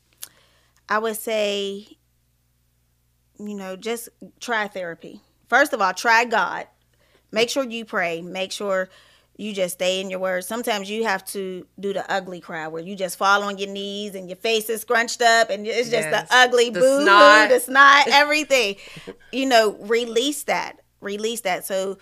I 0.88 0.98
would 0.98 1.16
say, 1.16 1.86
you 3.38 3.54
know, 3.54 3.76
just 3.76 4.08
try 4.40 4.68
therapy. 4.68 5.20
First 5.48 5.72
of 5.72 5.80
all, 5.80 5.92
try 5.92 6.24
God. 6.24 6.66
Make 7.30 7.48
sure 7.48 7.64
you 7.64 7.84
pray. 7.84 8.20
Make 8.20 8.52
sure 8.52 8.88
you 9.36 9.52
just 9.52 9.74
stay 9.74 10.00
in 10.00 10.10
your 10.10 10.20
words. 10.20 10.46
Sometimes 10.46 10.90
you 10.90 11.04
have 11.04 11.24
to 11.26 11.66
do 11.80 11.92
the 11.92 12.10
ugly 12.12 12.40
cry 12.40 12.68
where 12.68 12.82
you 12.82 12.94
just 12.94 13.16
fall 13.16 13.42
on 13.42 13.58
your 13.58 13.70
knees 13.70 14.14
and 14.14 14.28
your 14.28 14.36
face 14.36 14.68
is 14.68 14.82
scrunched 14.82 15.22
up 15.22 15.50
and 15.50 15.66
it's 15.66 15.88
just 15.88 16.08
yes. 16.08 16.28
the 16.28 16.36
ugly 16.36 16.70
the 16.70 16.80
boo 16.80 17.02
snot. 17.02 17.48
the 17.48 17.60
snot, 17.60 18.08
everything. 18.12 18.76
you 19.32 19.46
know, 19.46 19.72
release 19.80 20.44
that. 20.44 20.80
Release 21.00 21.40
that. 21.40 21.64
So 21.64 21.98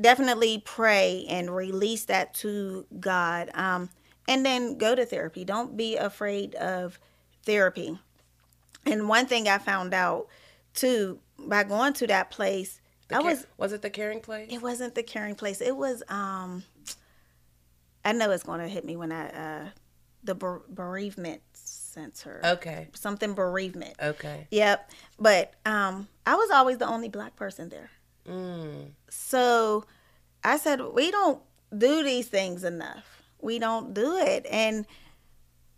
definitely 0.00 0.62
pray 0.64 1.26
and 1.28 1.54
release 1.54 2.04
that 2.06 2.34
to 2.34 2.86
God. 2.98 3.50
Um, 3.54 3.90
and 4.26 4.44
then 4.44 4.76
go 4.78 4.94
to 4.94 5.06
therapy. 5.06 5.44
Don't 5.44 5.76
be 5.76 5.96
afraid 5.96 6.54
of 6.56 6.98
therapy. 7.44 7.98
And 8.84 9.08
one 9.08 9.26
thing 9.26 9.48
I 9.48 9.58
found 9.58 9.94
out 9.94 10.28
too 10.74 11.18
by 11.38 11.64
going 11.64 11.92
to 11.94 12.06
that 12.06 12.30
place 12.30 12.80
the 13.08 13.16
I 13.16 13.20
was 13.20 13.46
was 13.56 13.72
it 13.72 13.82
the 13.82 13.90
caring 13.90 14.20
place? 14.20 14.48
It 14.50 14.62
wasn't 14.62 14.94
the 14.94 15.02
caring 15.02 15.34
place. 15.34 15.60
It 15.60 15.76
was 15.76 16.02
um 16.08 16.62
I 18.04 18.12
know 18.12 18.30
it's 18.30 18.44
going 18.44 18.60
to 18.60 18.68
hit 18.68 18.84
me 18.84 18.96
when 18.96 19.12
I 19.12 19.28
uh 19.30 19.68
the 20.22 20.34
bereavement 20.34 21.40
center. 21.54 22.40
Okay. 22.44 22.88
Something 22.94 23.32
bereavement. 23.34 23.94
Okay. 24.00 24.46
Yep. 24.50 24.90
But 25.18 25.54
um 25.64 26.08
I 26.26 26.34
was 26.36 26.50
always 26.50 26.78
the 26.78 26.86
only 26.86 27.08
black 27.08 27.34
person 27.34 27.70
there. 27.70 27.90
Mm. 28.28 28.90
So 29.08 29.84
I 30.44 30.58
said 30.58 30.80
we 30.92 31.10
don't 31.10 31.42
do 31.76 32.02
these 32.02 32.28
things 32.28 32.64
enough. 32.64 33.22
We 33.40 33.58
don't 33.58 33.94
do 33.94 34.16
it 34.16 34.46
and 34.50 34.86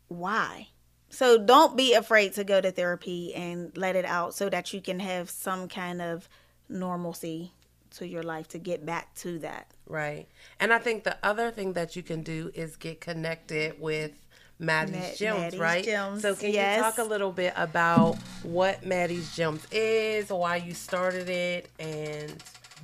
why? 0.09 0.69
So 1.09 1.39
don't 1.39 1.77
be 1.77 1.95
afraid 1.95 2.35
to 2.35 2.45
go 2.45 2.61
to 2.61 2.71
therapy 2.71 3.35
and 3.35 3.77
let 3.77 3.97
it 3.97 4.05
out 4.05 4.35
so 4.35 4.49
that 4.49 4.73
you 4.73 4.81
can 4.81 5.01
have 5.01 5.29
some 5.29 5.69
kind 5.69 6.01
of 6.01 6.29
normalcy 6.69 7.53
to 7.97 8.07
your 8.07 8.23
life 8.23 8.49
to 8.49 8.59
get 8.59 8.87
back 8.87 9.15
to 9.17 9.39
that. 9.41 9.73
Right. 9.87 10.29
And 10.61 10.73
I 10.73 10.79
think 10.79 11.03
the 11.03 11.19
other 11.23 11.51
thing 11.51 11.73
that 11.73 11.97
you 11.97 12.03
can 12.03 12.23
do 12.23 12.53
is 12.55 12.77
get 12.77 13.01
connected 13.01 13.81
with 13.81 14.13
Maddie's 14.61 14.95
Mad- 14.95 15.17
Gems, 15.17 15.41
Maddie's 15.41 15.61
right? 15.61 15.85
Gems, 15.85 16.23
so 16.23 16.35
can 16.37 16.53
yes. 16.53 16.77
you 16.77 16.83
talk 16.83 16.99
a 16.99 17.05
little 17.05 17.33
bit 17.33 17.55
about 17.57 18.17
what 18.43 18.85
Maddie's 18.85 19.35
Gems 19.35 19.67
is, 19.73 20.29
why 20.29 20.57
you 20.57 20.75
started 20.75 21.29
it, 21.31 21.71
and 21.79 22.37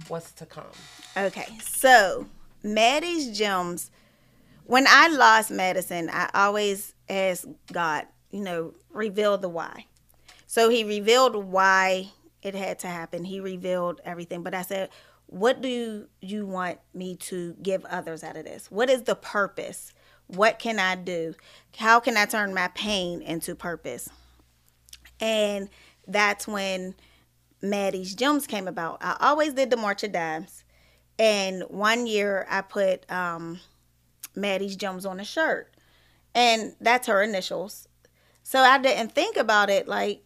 what's 0.08 0.32
to 0.32 0.46
come? 0.46 0.64
Okay. 1.16 1.46
So 1.62 2.26
Maddie's 2.62 3.36
Gems, 3.36 3.90
when 4.64 4.86
I 4.88 5.08
lost 5.08 5.50
Madison, 5.50 6.08
I 6.10 6.30
always 6.34 6.94
asked 7.08 7.46
God, 7.72 8.06
you 8.30 8.40
know, 8.42 8.74
reveal 8.90 9.36
the 9.38 9.48
why. 9.48 9.86
So 10.46 10.70
he 10.70 10.82
revealed 10.82 11.36
why 11.36 12.08
it 12.42 12.54
had 12.54 12.78
to 12.80 12.86
happen. 12.86 13.24
He 13.24 13.40
revealed 13.40 14.00
everything. 14.04 14.42
But 14.42 14.54
I 14.54 14.62
said, 14.62 14.88
what 15.26 15.60
do 15.60 16.06
you 16.20 16.46
want 16.46 16.78
me 16.94 17.16
to 17.16 17.54
give 17.62 17.84
others 17.84 18.24
out 18.24 18.36
of 18.36 18.44
this? 18.44 18.70
What 18.70 18.88
is 18.88 19.02
the 19.02 19.16
purpose? 19.16 19.92
What 20.28 20.58
can 20.58 20.78
I 20.78 20.96
do? 20.96 21.34
How 21.76 22.00
can 22.00 22.16
I 22.16 22.24
turn 22.24 22.54
my 22.54 22.68
pain 22.68 23.22
into 23.22 23.54
purpose? 23.54 24.08
And 25.20 25.68
that's 26.06 26.46
when 26.46 26.94
Maddie's 27.62 28.14
Gems 28.14 28.46
came 28.46 28.68
about. 28.68 28.98
I 29.00 29.16
always 29.20 29.54
did 29.54 29.70
the 29.70 29.76
March 29.76 30.02
of 30.02 30.12
Dimes. 30.12 30.64
And 31.18 31.62
one 31.68 32.06
year 32.06 32.46
I 32.50 32.60
put 32.60 33.10
um, 33.10 33.60
Maddie's 34.34 34.76
Gems 34.76 35.06
on 35.06 35.20
a 35.20 35.24
shirt. 35.24 35.72
And 36.34 36.74
that's 36.80 37.06
her 37.06 37.22
initials. 37.22 37.88
So 38.42 38.60
I 38.60 38.78
didn't 38.78 39.12
think 39.12 39.36
about 39.36 39.70
it 39.70 39.88
like, 39.88 40.22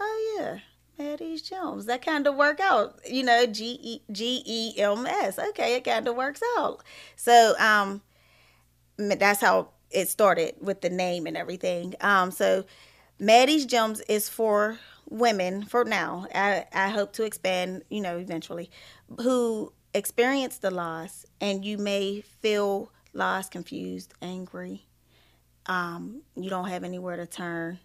oh 0.00 0.36
yeah, 0.38 0.58
Maddie's 0.98 1.42
Gems. 1.42 1.86
That 1.86 2.04
kind 2.04 2.26
of 2.26 2.34
work 2.34 2.58
out, 2.60 2.98
you 3.08 3.22
know, 3.22 3.46
G 3.46 3.78
E 3.80 4.02
G 4.10 4.42
E 4.44 4.80
M 4.80 5.06
S. 5.06 5.38
Okay, 5.38 5.76
it 5.76 5.84
kind 5.84 6.08
of 6.08 6.16
works 6.16 6.42
out. 6.58 6.82
So 7.14 7.54
um, 7.58 8.02
that's 8.98 9.40
how 9.40 9.70
it 9.90 10.08
started 10.08 10.54
with 10.60 10.80
the 10.80 10.90
name 10.90 11.26
and 11.26 11.36
everything. 11.36 11.94
Um, 12.00 12.30
so 12.30 12.64
Maddie's 13.18 13.66
Gems 13.66 14.00
is 14.02 14.28
for 14.28 14.78
women 15.08 15.64
for 15.64 15.84
now. 15.84 16.26
I, 16.34 16.66
I 16.72 16.88
hope 16.88 17.12
to 17.14 17.24
expand, 17.24 17.84
you 17.88 18.00
know, 18.00 18.18
eventually, 18.18 18.70
who 19.20 19.72
experience 19.94 20.58
the 20.58 20.70
loss 20.70 21.24
and 21.40 21.64
you 21.64 21.78
may 21.78 22.20
feel 22.20 22.92
lost, 23.12 23.50
confused, 23.50 24.12
angry. 24.20 24.86
Um, 25.66 26.22
you 26.36 26.50
don't 26.50 26.68
have 26.68 26.84
anywhere 26.84 27.16
to 27.16 27.26
turn. 27.26 27.78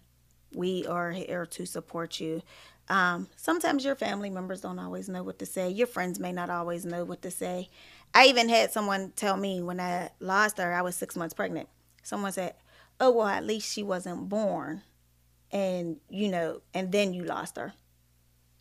We 0.54 0.86
are 0.86 1.10
here 1.10 1.46
to 1.46 1.66
support 1.66 2.20
you. 2.20 2.42
Um, 2.88 3.28
sometimes 3.36 3.84
your 3.84 3.94
family 3.94 4.28
members 4.28 4.60
don't 4.60 4.78
always 4.78 5.08
know 5.08 5.22
what 5.22 5.38
to 5.38 5.46
say. 5.46 5.70
Your 5.70 5.86
friends 5.86 6.18
may 6.18 6.32
not 6.32 6.50
always 6.50 6.84
know 6.84 7.04
what 7.04 7.22
to 7.22 7.30
say. 7.30 7.70
I 8.14 8.26
even 8.26 8.48
had 8.48 8.72
someone 8.72 9.12
tell 9.16 9.36
me 9.36 9.62
when 9.62 9.80
I 9.80 10.10
lost 10.20 10.58
her, 10.58 10.72
I 10.72 10.82
was 10.82 10.96
six 10.96 11.16
months 11.16 11.34
pregnant. 11.34 11.68
Someone 12.02 12.32
said, 12.32 12.54
Oh, 13.00 13.10
well, 13.10 13.26
at 13.26 13.44
least 13.44 13.72
she 13.72 13.82
wasn't 13.82 14.28
born. 14.28 14.82
And, 15.50 15.96
you 16.08 16.28
know, 16.28 16.62
and 16.72 16.92
then 16.92 17.14
you 17.14 17.24
lost 17.24 17.56
her. 17.56 17.74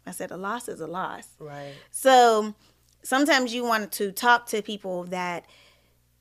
I 0.06 0.12
said, 0.12 0.32
A 0.32 0.38
loss 0.38 0.68
is 0.68 0.80
a 0.80 0.88
loss. 0.88 1.28
Right. 1.40 1.74
So 1.92 2.56
sometimes 3.04 3.54
you 3.54 3.64
want 3.64 3.92
to 3.94 4.12
talk 4.12 4.48
to 4.48 4.62
people 4.62 5.04
that, 5.06 5.46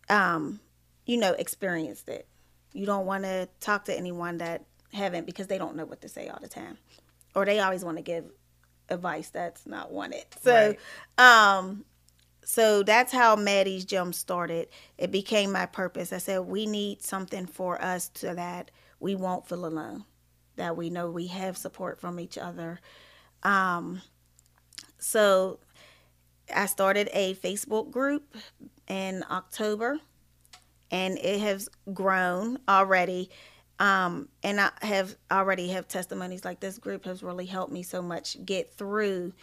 um, 0.08 0.60
you 1.06 1.16
know, 1.16 1.32
experienced 1.32 2.08
it. 2.08 2.26
You 2.72 2.86
don't 2.86 3.06
want 3.06 3.24
to 3.24 3.48
talk 3.60 3.84
to 3.86 3.96
anyone 3.96 4.38
that 4.38 4.64
haven't 4.92 5.26
because 5.26 5.46
they 5.46 5.58
don't 5.58 5.76
know 5.76 5.84
what 5.84 6.00
to 6.02 6.08
say 6.08 6.28
all 6.28 6.38
the 6.40 6.48
time 6.48 6.78
or 7.34 7.44
they 7.44 7.60
always 7.60 7.84
want 7.84 7.96
to 7.96 8.02
give 8.02 8.24
advice 8.88 9.30
that's 9.30 9.66
not 9.66 9.92
wanted. 9.92 10.24
So, 10.42 10.74
right. 11.18 11.56
um, 11.58 11.84
so 12.50 12.82
that's 12.82 13.12
how 13.12 13.36
Maddie's 13.36 13.84
Gem 13.84 14.12
started. 14.12 14.70
It 14.98 15.12
became 15.12 15.52
my 15.52 15.66
purpose. 15.66 16.12
I 16.12 16.18
said 16.18 16.40
we 16.40 16.66
need 16.66 17.00
something 17.00 17.46
for 17.46 17.80
us 17.80 18.10
so 18.12 18.34
that 18.34 18.72
we 18.98 19.14
won't 19.14 19.46
feel 19.46 19.66
alone, 19.66 20.04
that 20.56 20.76
we 20.76 20.90
know 20.90 21.08
we 21.12 21.28
have 21.28 21.56
support 21.56 22.00
from 22.00 22.18
each 22.18 22.36
other. 22.36 22.80
Um, 23.44 24.02
so 24.98 25.60
I 26.52 26.66
started 26.66 27.08
a 27.12 27.34
Facebook 27.36 27.92
group 27.92 28.34
in 28.88 29.24
October, 29.30 30.00
and 30.90 31.18
it 31.18 31.38
has 31.38 31.68
grown 31.94 32.58
already. 32.68 33.30
Um, 33.78 34.28
and 34.42 34.60
I 34.60 34.72
have 34.82 35.14
already 35.30 35.68
have 35.68 35.86
testimonies 35.86 36.44
like 36.44 36.58
this 36.58 36.78
group 36.78 37.04
has 37.04 37.22
really 37.22 37.46
helped 37.46 37.72
me 37.72 37.84
so 37.84 38.02
much 38.02 38.44
get 38.44 38.74
through. 38.74 39.34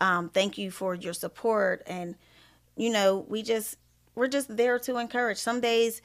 Um, 0.00 0.30
thank 0.30 0.58
you 0.58 0.72
for 0.72 0.96
your 0.96 1.14
support. 1.14 1.84
And, 1.86 2.16
you 2.76 2.90
know, 2.90 3.24
we 3.28 3.42
just, 3.42 3.76
we're 4.14 4.28
just 4.28 4.54
there 4.56 4.78
to 4.80 4.98
encourage. 4.98 5.38
Some 5.38 5.60
days, 5.60 6.02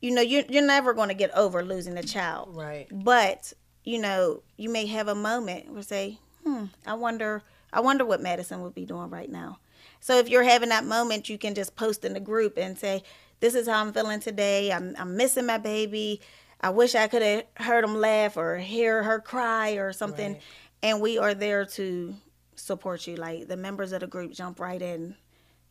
you 0.00 0.10
know, 0.10 0.22
you're, 0.22 0.44
you're 0.48 0.66
never 0.66 0.94
going 0.94 1.08
to 1.08 1.14
get 1.14 1.30
over 1.36 1.64
losing 1.64 1.96
a 1.96 2.02
child. 2.02 2.56
Right. 2.56 2.86
But, 2.90 3.52
you 3.84 4.00
know, 4.00 4.42
you 4.56 4.68
may 4.68 4.86
have 4.86 5.08
a 5.08 5.14
moment 5.14 5.72
where 5.72 5.82
say, 5.82 6.18
hmm, 6.44 6.66
I 6.86 6.94
wonder, 6.94 7.42
I 7.72 7.80
wonder 7.80 8.04
what 8.04 8.20
Madison 8.20 8.62
would 8.62 8.74
be 8.74 8.86
doing 8.86 9.10
right 9.10 9.30
now. 9.30 9.58
So 10.00 10.18
if 10.18 10.28
you're 10.28 10.42
having 10.42 10.70
that 10.70 10.84
moment, 10.84 11.28
you 11.28 11.38
can 11.38 11.54
just 11.54 11.76
post 11.76 12.04
in 12.04 12.14
the 12.14 12.20
group 12.20 12.56
and 12.56 12.78
say, 12.78 13.02
this 13.40 13.54
is 13.54 13.68
how 13.68 13.80
I'm 13.80 13.92
feeling 13.92 14.20
today. 14.20 14.72
I'm, 14.72 14.94
I'm 14.98 15.16
missing 15.16 15.46
my 15.46 15.58
baby 15.58 16.20
I 16.62 16.70
wish 16.70 16.94
I 16.94 17.08
could 17.08 17.22
have 17.22 17.44
heard 17.56 17.84
him 17.84 17.96
laugh 17.96 18.36
or 18.36 18.56
hear 18.56 19.02
her 19.02 19.20
cry 19.20 19.72
or 19.72 19.92
something. 19.92 20.34
Right. 20.34 20.42
And 20.84 21.00
we 21.00 21.18
are 21.18 21.34
there 21.34 21.64
to 21.66 22.14
support 22.54 23.06
you. 23.06 23.16
Like 23.16 23.48
the 23.48 23.56
members 23.56 23.92
of 23.92 24.00
the 24.00 24.06
group 24.06 24.32
jump 24.32 24.60
right 24.60 24.80
in 24.80 25.16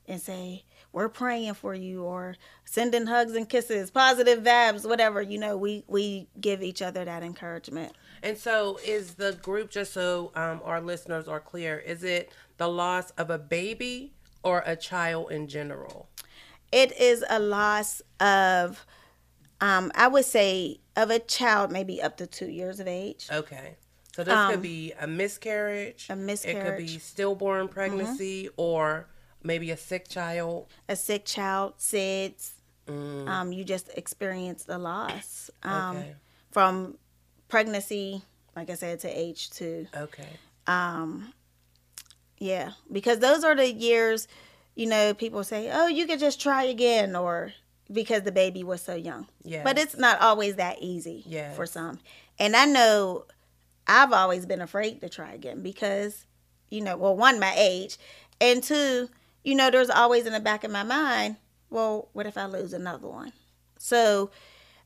and 0.08 0.22
say, 0.22 0.66
"We're 0.92 1.10
praying 1.10 1.54
for 1.56 1.74
you," 1.74 2.04
or 2.04 2.36
sending 2.66 3.08
hugs 3.08 3.36
and 3.36 3.48
kisses, 3.48 3.92
positive 3.92 4.44
vibes, 4.44 4.88
whatever. 4.88 5.22
You 5.22 5.40
know, 5.40 5.58
we 5.58 5.84
we 5.88 6.28
give 6.40 6.62
each 6.62 6.82
other 6.82 7.06
that 7.06 7.24
encouragement. 7.24 7.94
And 8.24 8.38
so, 8.38 8.80
is 8.86 9.16
the 9.16 9.34
group 9.34 9.72
just 9.72 9.94
so 9.94 10.32
um, 10.36 10.62
our 10.64 10.82
listeners 10.82 11.28
are 11.28 11.40
clear? 11.40 11.80
Is 11.80 12.04
it 12.04 12.32
the 12.58 12.68
loss 12.68 13.12
of 13.12 13.30
a 13.30 13.40
baby 13.40 14.14
or 14.44 14.64
a 14.66 14.76
child 14.76 15.32
in 15.32 15.48
general? 15.48 16.10
It 16.72 16.98
is 17.00 17.26
a 17.30 17.40
loss 17.40 18.02
of, 18.20 18.86
um, 19.60 19.92
I 19.96 20.08
would 20.08 20.26
say, 20.26 20.80
of 20.96 21.10
a 21.10 21.20
child 21.20 21.72
maybe 21.72 22.02
up 22.02 22.18
to 22.18 22.28
two 22.28 22.50
years 22.50 22.80
of 22.80 22.88
age. 22.88 23.28
Okay. 23.32 23.78
So 24.16 24.24
this 24.24 24.34
um, 24.34 24.52
could 24.52 24.62
be 24.62 24.94
a 25.00 25.08
miscarriage. 25.08 26.08
A 26.10 26.16
miscarriage. 26.16 26.58
It 26.58 26.70
could 26.70 26.78
be 26.78 27.00
stillborn 27.00 27.68
pregnancy 27.68 28.46
mm-hmm. 28.46 28.62
or 28.62 29.08
maybe 29.44 29.72
a 29.72 29.78
sick 29.78 30.08
child. 30.08 30.68
A 30.90 30.96
sick 30.96 31.26
child, 31.26 31.78
SIDS. 31.78 32.52
Mm. 32.88 33.28
Um, 33.28 33.52
you 33.52 33.64
just 33.64 33.90
experienced 33.96 34.68
a 34.70 34.78
loss 34.78 35.50
um, 35.64 35.98
okay. 35.98 36.16
from 36.52 36.98
pregnancy, 37.48 38.24
like 38.56 38.70
I 38.70 38.74
said, 38.74 39.00
to 39.02 39.08
age 39.08 39.52
two. 39.52 39.88
Okay. 39.96 40.28
Um, 40.68 41.34
yeah, 42.38 42.72
because 42.92 43.20
those 43.20 43.44
are 43.44 43.56
the 43.56 43.72
years, 43.72 44.28
you 44.76 44.88
know, 44.88 45.14
people 45.14 45.44
say, 45.44 45.70
oh, 45.72 45.88
you 45.88 46.08
could 46.08 46.20
just 46.20 46.42
try 46.42 46.64
again, 46.64 47.16
or 47.16 47.54
because 47.92 48.24
the 48.24 48.32
baby 48.32 48.64
was 48.64 48.82
so 48.82 48.96
young. 48.96 49.28
Yeah. 49.44 49.64
But 49.64 49.78
it's 49.78 49.98
not 49.98 50.22
always 50.22 50.56
that 50.56 50.78
easy 50.82 51.24
yes. 51.28 51.56
for 51.56 51.66
some. 51.66 52.00
And 52.40 52.56
I 52.56 52.66
know 52.66 53.26
I've 53.86 54.12
always 54.12 54.46
been 54.46 54.62
afraid 54.62 55.02
to 55.02 55.10
try 55.10 55.34
again 55.34 55.62
because, 55.62 56.26
you 56.70 56.82
know, 56.82 56.98
well, 56.98 57.16
one, 57.16 57.40
my 57.40 57.54
age, 57.56 57.98
and 58.40 58.64
two, 58.64 59.10
you 59.44 59.56
know, 59.56 59.72
there's 59.72 59.90
always 59.90 60.26
in 60.26 60.34
the 60.34 60.40
back 60.40 60.64
of 60.64 60.72
my 60.72 60.84
mind, 60.84 61.38
well, 61.70 62.10
what 62.14 62.26
if 62.26 62.38
I 62.38 62.46
lose 62.46 62.74
another 62.74 63.08
one? 63.08 63.32
So, 63.78 64.30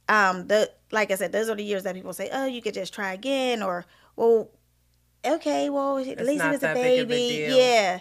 um, 0.07 0.47
the 0.47 0.71
like 0.91 1.11
I 1.11 1.15
said, 1.15 1.31
those 1.31 1.49
are 1.49 1.55
the 1.55 1.63
years 1.63 1.83
that 1.83 1.95
people 1.95 2.13
say, 2.13 2.29
oh, 2.31 2.45
you 2.45 2.61
could 2.61 2.73
just 2.73 2.93
try 2.93 3.13
again, 3.13 3.61
or 3.61 3.85
well, 4.15 4.49
okay, 5.25 5.69
well, 5.69 5.97
at 5.97 6.07
it's 6.07 6.21
least 6.21 6.43
it 6.43 6.51
was 6.51 6.63
a 6.63 6.73
baby, 6.73 7.43
a 7.43 7.57
yeah. 7.57 7.99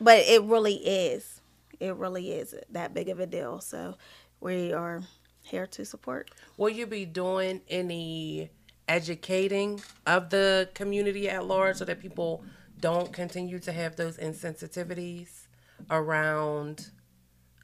But 0.00 0.18
it 0.18 0.42
really 0.42 0.74
is. 0.74 1.40
It 1.80 1.94
really 1.96 2.32
is 2.32 2.54
that 2.70 2.92
big 2.92 3.08
of 3.08 3.20
a 3.20 3.26
deal. 3.26 3.60
So 3.60 3.96
we 4.40 4.72
are 4.72 5.02
here 5.42 5.66
to 5.68 5.84
support. 5.84 6.30
Will 6.56 6.70
you 6.70 6.86
be 6.86 7.04
doing 7.04 7.62
any 7.68 8.50
educating 8.88 9.80
of 10.06 10.30
the 10.30 10.68
community 10.74 11.28
at 11.28 11.46
large 11.46 11.76
so 11.76 11.84
that 11.84 12.00
people 12.00 12.44
don't 12.80 13.12
continue 13.12 13.58
to 13.58 13.72
have 13.72 13.96
those 13.96 14.18
insensitivities 14.18 15.43
around 15.90 16.90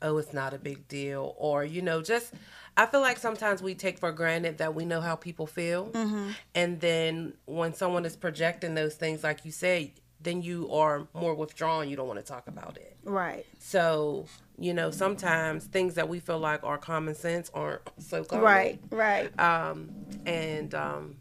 oh 0.02 0.16
it's 0.18 0.32
not 0.32 0.54
a 0.54 0.58
big 0.58 0.86
deal 0.88 1.34
or 1.36 1.64
you 1.64 1.82
know 1.82 2.00
just 2.00 2.32
i 2.76 2.86
feel 2.86 3.00
like 3.00 3.18
sometimes 3.18 3.62
we 3.62 3.74
take 3.74 3.98
for 3.98 4.12
granted 4.12 4.58
that 4.58 4.74
we 4.74 4.84
know 4.84 5.00
how 5.00 5.14
people 5.14 5.46
feel. 5.46 5.88
Mm-hmm. 5.88 6.30
and 6.54 6.80
then 6.80 7.34
when 7.46 7.74
someone 7.74 8.04
is 8.06 8.16
projecting 8.16 8.74
those 8.74 8.94
things 8.94 9.22
like 9.22 9.44
you 9.44 9.50
say 9.50 9.92
then 10.22 10.42
you 10.42 10.70
are 10.72 11.06
more 11.14 11.34
withdrawn. 11.34 11.88
You 11.88 11.96
don't 11.96 12.06
want 12.06 12.18
to 12.20 12.24
talk 12.24 12.46
about 12.46 12.76
it. 12.76 12.96
Right. 13.04 13.46
So 13.58 14.26
you 14.58 14.74
know 14.74 14.90
sometimes 14.90 15.64
things 15.64 15.94
that 15.94 16.08
we 16.08 16.20
feel 16.20 16.38
like 16.38 16.62
are 16.62 16.76
common 16.76 17.14
sense 17.14 17.50
aren't 17.54 17.82
so 17.98 18.24
common. 18.24 18.44
Right 18.44 18.80
right. 18.90 19.40
Um 19.40 19.90
and 20.26 20.74
um 20.74 21.16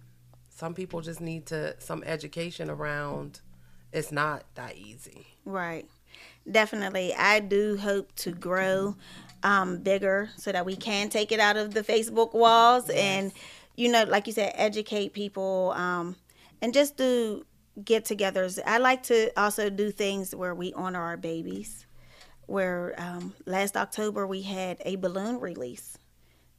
some 0.49 0.73
people 0.73 1.01
just 1.01 1.21
need 1.21 1.45
to 1.47 1.79
some 1.79 2.03
education 2.03 2.69
around 2.69 3.39
it's 3.91 4.11
not 4.11 4.43
that 4.55 4.75
easy. 4.75 5.25
Right 5.45 5.87
definitely. 6.51 7.13
I 7.13 7.39
do 7.39 7.77
hope 7.77 8.13
to 8.17 8.31
grow 8.31 8.95
um, 9.43 9.77
bigger 9.77 10.29
so 10.37 10.51
that 10.51 10.65
we 10.65 10.75
can 10.75 11.09
take 11.09 11.31
it 11.31 11.39
out 11.39 11.57
of 11.57 11.73
the 11.73 11.81
Facebook 11.81 12.33
walls 12.33 12.89
yes. 12.89 12.97
and, 12.97 13.31
you 13.75 13.91
know, 13.91 14.03
like 14.03 14.27
you 14.27 14.33
said, 14.33 14.53
educate 14.55 15.13
people 15.13 15.73
um, 15.75 16.15
and 16.61 16.73
just 16.73 16.97
do 16.97 17.45
get 17.83 18.05
togethers. 18.05 18.59
I 18.65 18.77
like 18.77 19.03
to 19.03 19.31
also 19.39 19.69
do 19.69 19.91
things 19.91 20.35
where 20.35 20.53
we 20.53 20.73
honor 20.73 21.01
our 21.01 21.17
babies. 21.17 21.85
Where 22.47 22.95
um, 22.97 23.35
last 23.45 23.77
October 23.77 24.25
we 24.25 24.41
had 24.41 24.81
a 24.83 24.95
balloon 24.95 25.39
release 25.39 25.99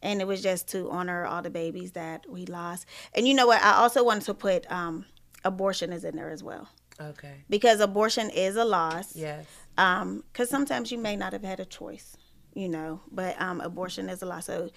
and 0.03 0.21
it 0.21 0.27
was 0.27 0.43
just 0.43 0.69
to 0.69 0.91
honor 0.91 1.27
all 1.27 1.43
the 1.43 1.51
babies 1.51 1.93
that 1.93 2.29
we 2.29 2.47
lost. 2.47 2.87
And 3.15 3.27
you 3.27 3.35
know 3.35 3.47
what? 3.47 3.63
I 3.63 3.75
also 3.75 4.05
wanted 4.05 4.25
to 4.25 4.35
put 4.35 4.71
um, 4.71 5.05
abortion 5.45 5.93
is 5.93 6.05
in 6.05 6.17
there 6.17 6.31
as 6.31 6.43
well. 6.43 6.69
Okay. 7.01 7.45
Because 7.49 7.81
abortion 7.81 8.31
is 8.31 8.57
a 8.57 8.65
loss. 8.65 9.17
Yes. 9.17 9.47
Um, 9.81 10.25
because 10.31 10.51
sometimes 10.51 10.93
you 10.93 10.99
may 10.99 11.17
not 11.17 11.33
have 11.33 11.43
had 11.43 11.59
a 11.59 11.65
choice, 11.65 12.15
you 12.53 12.69
know, 12.69 13.01
but 13.11 13.41
um, 13.41 13.63
abortion 13.63 14.11
is 14.11 14.21
a 14.21 14.27
loss. 14.27 14.45
So 14.45 14.69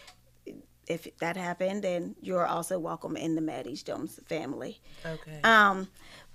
if 0.88 1.08
that 1.18 1.36
happened, 1.36 1.84
then 1.84 2.16
you're 2.22 2.46
also 2.46 2.80
welcome 2.80 3.18
in 3.18 3.36
the 3.36 3.42
Maddie's 3.42 3.84
Gems 3.84 4.22
family. 4.28 4.80
Okay. 5.06 5.42
Um, 5.44 5.90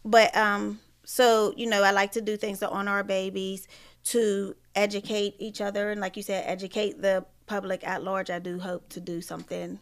but 0.04 0.37
um, 0.37 0.81
so 1.02 1.54
you 1.57 1.66
know, 1.66 1.83
I 1.83 1.92
like 1.92 2.12
to 2.12 2.20
do 2.20 2.37
things 2.37 2.59
to 2.59 2.68
honor 2.68 2.90
our 2.90 3.04
babies, 3.04 3.68
to 4.04 4.54
educate 4.74 5.37
each 5.38 5.62
other, 5.62 5.90
and 5.90 5.98
like 5.98 6.18
you 6.18 6.22
said, 6.22 6.44
educate 6.46 7.00
the 7.00 7.24
public 7.46 7.87
at 7.88 8.04
large. 8.04 8.28
I 8.28 8.38
do 8.38 8.59
hope 8.59 8.90
to 8.90 9.00
do 9.00 9.22
something 9.22 9.78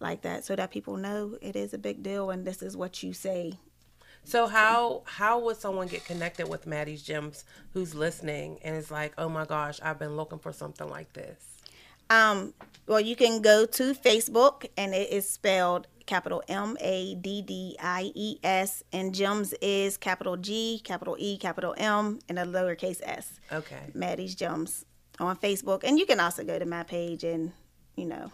like 0.00 0.22
that 0.22 0.44
so 0.44 0.56
that 0.56 0.72
people 0.72 0.96
know 0.96 1.38
it 1.40 1.54
is 1.54 1.72
a 1.72 1.78
big 1.78 2.02
deal 2.02 2.30
and 2.30 2.44
this 2.44 2.62
is 2.62 2.76
what 2.76 3.02
you 3.04 3.12
say 3.12 3.54
so 4.24 4.46
how 4.46 5.02
how 5.04 5.38
would 5.40 5.56
someone 5.56 5.86
get 5.86 6.04
connected 6.04 6.48
with 6.48 6.66
Maddie's 6.66 7.02
Gems 7.02 7.44
who's 7.72 7.94
listening 7.94 8.58
and 8.62 8.76
is 8.76 8.90
like, 8.90 9.12
oh 9.18 9.28
my 9.28 9.44
gosh, 9.44 9.80
I've 9.82 9.98
been 9.98 10.16
looking 10.16 10.38
for 10.38 10.52
something 10.52 10.88
like 10.88 11.12
this? 11.12 11.42
Um, 12.10 12.54
well, 12.86 13.00
you 13.00 13.16
can 13.16 13.40
go 13.40 13.66
to 13.66 13.94
Facebook 13.94 14.66
and 14.76 14.94
it 14.94 15.10
is 15.10 15.28
spelled 15.28 15.86
capital 16.06 16.42
M 16.48 16.76
A 16.80 17.14
D 17.14 17.42
D 17.42 17.76
I 17.80 18.12
E 18.14 18.38
S 18.42 18.82
and 18.92 19.14
Gems 19.14 19.54
is 19.60 19.96
capital 19.96 20.36
G, 20.36 20.80
capital 20.84 21.16
E, 21.18 21.36
capital 21.38 21.74
M, 21.76 22.18
and 22.28 22.38
a 22.38 22.44
lowercase 22.44 23.00
s. 23.02 23.40
Okay. 23.52 23.90
Maddie's 23.94 24.34
Gems 24.34 24.84
on 25.18 25.36
Facebook, 25.36 25.84
and 25.84 25.98
you 25.98 26.06
can 26.06 26.20
also 26.20 26.44
go 26.44 26.58
to 26.58 26.66
my 26.66 26.82
page 26.82 27.24
and 27.24 27.52
you 27.96 28.06
know 28.06 28.32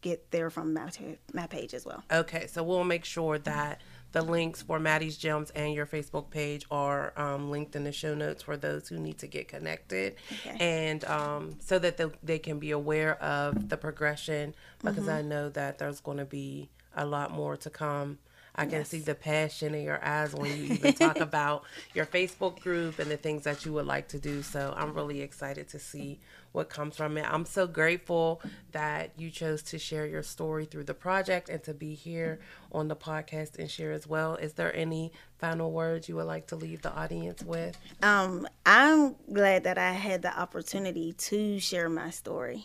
get 0.00 0.30
there 0.30 0.50
from 0.50 0.74
my 0.74 0.90
my 1.32 1.46
page 1.46 1.74
as 1.74 1.84
well. 1.84 2.02
Okay, 2.10 2.46
so 2.46 2.62
we'll 2.62 2.84
make 2.84 3.04
sure 3.04 3.38
that 3.38 3.80
the 4.12 4.22
links 4.22 4.62
for 4.62 4.78
Maddie's 4.78 5.18
Gems 5.18 5.50
and 5.50 5.74
your 5.74 5.86
Facebook 5.86 6.30
page 6.30 6.64
are 6.70 7.12
um, 7.16 7.50
linked 7.50 7.76
in 7.76 7.84
the 7.84 7.92
show 7.92 8.14
notes 8.14 8.42
for 8.42 8.56
those 8.56 8.88
who 8.88 8.98
need 8.98 9.18
to 9.18 9.26
get 9.26 9.48
connected, 9.48 10.14
okay. 10.32 10.56
and 10.58 11.04
um, 11.04 11.56
so 11.60 11.78
that 11.78 11.98
the, 11.98 12.12
they 12.22 12.38
can 12.38 12.58
be 12.58 12.70
aware 12.70 13.22
of 13.22 13.68
the 13.68 13.76
progression. 13.76 14.54
Because 14.82 15.04
mm-hmm. 15.04 15.10
I 15.10 15.22
know 15.22 15.48
that 15.50 15.78
there's 15.78 16.00
going 16.00 16.18
to 16.18 16.24
be 16.24 16.70
a 16.96 17.04
lot 17.04 17.30
more 17.30 17.56
to 17.58 17.70
come. 17.70 18.18
I 18.58 18.64
can 18.64 18.80
yes. 18.80 18.88
see 18.88 18.98
the 18.98 19.14
passion 19.14 19.72
in 19.72 19.84
your 19.84 20.04
eyes 20.04 20.34
when 20.34 20.50
you 20.50 20.74
even 20.74 20.92
talk 20.92 21.20
about 21.20 21.62
your 21.94 22.06
Facebook 22.06 22.58
group 22.58 22.98
and 22.98 23.08
the 23.08 23.16
things 23.16 23.44
that 23.44 23.64
you 23.64 23.72
would 23.74 23.86
like 23.86 24.08
to 24.08 24.18
do. 24.18 24.42
So 24.42 24.74
I'm 24.76 24.94
really 24.94 25.20
excited 25.20 25.68
to 25.68 25.78
see 25.78 26.18
what 26.50 26.68
comes 26.68 26.96
from 26.96 27.16
it. 27.16 27.24
I'm 27.28 27.44
so 27.44 27.68
grateful 27.68 28.42
that 28.72 29.12
you 29.16 29.30
chose 29.30 29.62
to 29.64 29.78
share 29.78 30.06
your 30.06 30.24
story 30.24 30.64
through 30.64 30.84
the 30.84 30.94
project 30.94 31.48
and 31.48 31.62
to 31.62 31.72
be 31.72 31.94
here 31.94 32.40
on 32.72 32.88
the 32.88 32.96
podcast 32.96 33.60
and 33.60 33.70
share 33.70 33.92
as 33.92 34.08
well. 34.08 34.34
Is 34.34 34.54
there 34.54 34.74
any 34.74 35.12
final 35.38 35.70
words 35.70 36.08
you 36.08 36.16
would 36.16 36.26
like 36.26 36.48
to 36.48 36.56
leave 36.56 36.82
the 36.82 36.92
audience 36.92 37.44
with? 37.44 37.78
Um, 38.02 38.48
I'm 38.66 39.14
glad 39.32 39.64
that 39.64 39.78
I 39.78 39.92
had 39.92 40.22
the 40.22 40.36
opportunity 40.36 41.12
to 41.12 41.60
share 41.60 41.88
my 41.88 42.10
story 42.10 42.64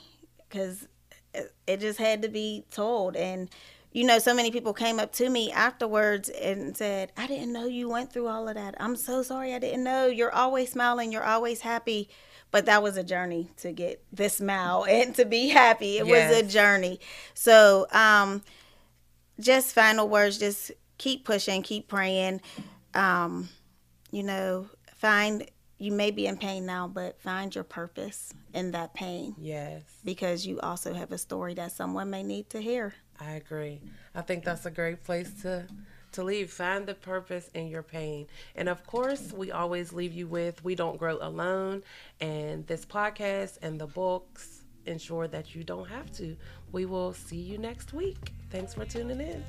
because 0.50 0.88
it 1.68 1.80
just 1.80 2.00
had 2.00 2.22
to 2.22 2.30
be 2.30 2.66
told 2.72 3.16
and 3.16 3.50
you 3.94 4.06
know, 4.06 4.20
so 4.20 4.34
many 4.34 4.52
people 4.52 4.74
came 4.74 5.00
up 5.00 5.14
to 5.14 5.30
me 5.30 5.52
afterwards 5.52 6.28
and 6.30 6.76
said, 6.76 7.14
I 7.16 7.28
didn't 7.28 7.54
know 7.54 7.66
you 7.66 7.88
went 7.88 8.12
through 8.12 8.28
all 8.28 8.50
of 8.50 8.56
that. 8.56 8.76
I'm 8.80 8.96
so 8.96 9.24
sorry. 9.24 9.54
I 9.54 9.60
didn't 9.60 9.84
know. 9.84 10.08
You're 10.08 10.34
always 10.34 10.72
smiling. 10.72 11.12
You're 11.12 11.24
always 11.24 11.62
happy 11.62 12.10
but 12.54 12.68
that 12.68 12.84
was 12.84 12.98
a 12.98 13.04
journey 13.04 13.50
to 13.58 13.72
get 13.72 14.04
this 14.14 14.36
smile 14.36 14.86
and 14.90 15.16
to 15.16 15.26
be 15.26 15.50
happy. 15.50 15.98
It 15.98 16.06
yes. 16.06 16.30
was 16.30 16.40
a 16.40 16.44
journey. 16.48 17.00
So, 17.34 17.88
um, 17.92 18.44
just 19.40 19.74
final 19.74 20.08
words, 20.08 20.38
just 20.38 20.72
keep 21.00 21.26
pushing, 21.26 21.64
keep 21.64 21.88
praying. 21.88 22.42
Um, 22.94 23.50
you 24.12 24.22
know, 24.22 24.68
find 24.98 25.50
you 25.80 25.92
may 25.92 26.12
be 26.12 26.28
in 26.28 26.38
pain 26.38 26.68
now, 26.68 26.88
but 26.88 27.20
find 27.20 27.54
your 27.54 27.64
purpose 27.64 28.32
in 28.54 28.72
that 28.72 28.94
pain. 28.94 29.34
Yes. 29.40 29.82
Because 30.06 30.46
you 30.46 30.60
also 30.60 30.94
have 30.94 31.12
a 31.12 31.18
story 31.18 31.56
that 31.56 31.72
someone 31.72 32.12
may 32.12 32.22
need 32.22 32.52
to 32.52 32.62
hear. 32.62 32.94
I 33.26 33.34
agree. 33.34 33.80
I 34.16 34.22
think 34.22 34.44
that's 34.44 34.66
a 34.66 34.72
great 34.72 35.04
place 35.04 35.32
to 35.42 35.66
to 36.14 36.24
leave. 36.24 36.52
Find 36.52 36.86
the 36.86 36.94
purpose 36.94 37.50
in 37.54 37.68
your 37.68 37.84
pain. 37.84 38.28
And 38.56 38.70
of 38.70 38.86
course, 38.86 39.34
we 39.34 39.52
always 39.52 39.92
leave 39.92 40.14
you 40.14 40.28
with 40.28 40.64
We 40.64 40.76
Don't 40.76 40.98
Grow 40.98 41.18
Alone. 41.20 41.84
And 42.22 42.66
this 42.68 42.86
podcast 42.86 43.58
and 43.62 43.80
the 43.82 43.88
books 43.88 44.62
ensure 44.86 45.28
that 45.28 45.56
you 45.56 45.64
don't 45.64 45.88
have 45.90 46.12
to. 46.18 46.38
We 46.72 46.86
will 46.86 47.14
see 47.14 47.38
you 47.38 47.58
next 47.58 47.94
week. 47.94 48.32
Thanks 48.52 48.74
for 48.74 48.86
tuning 48.86 49.22
in. 49.22 49.44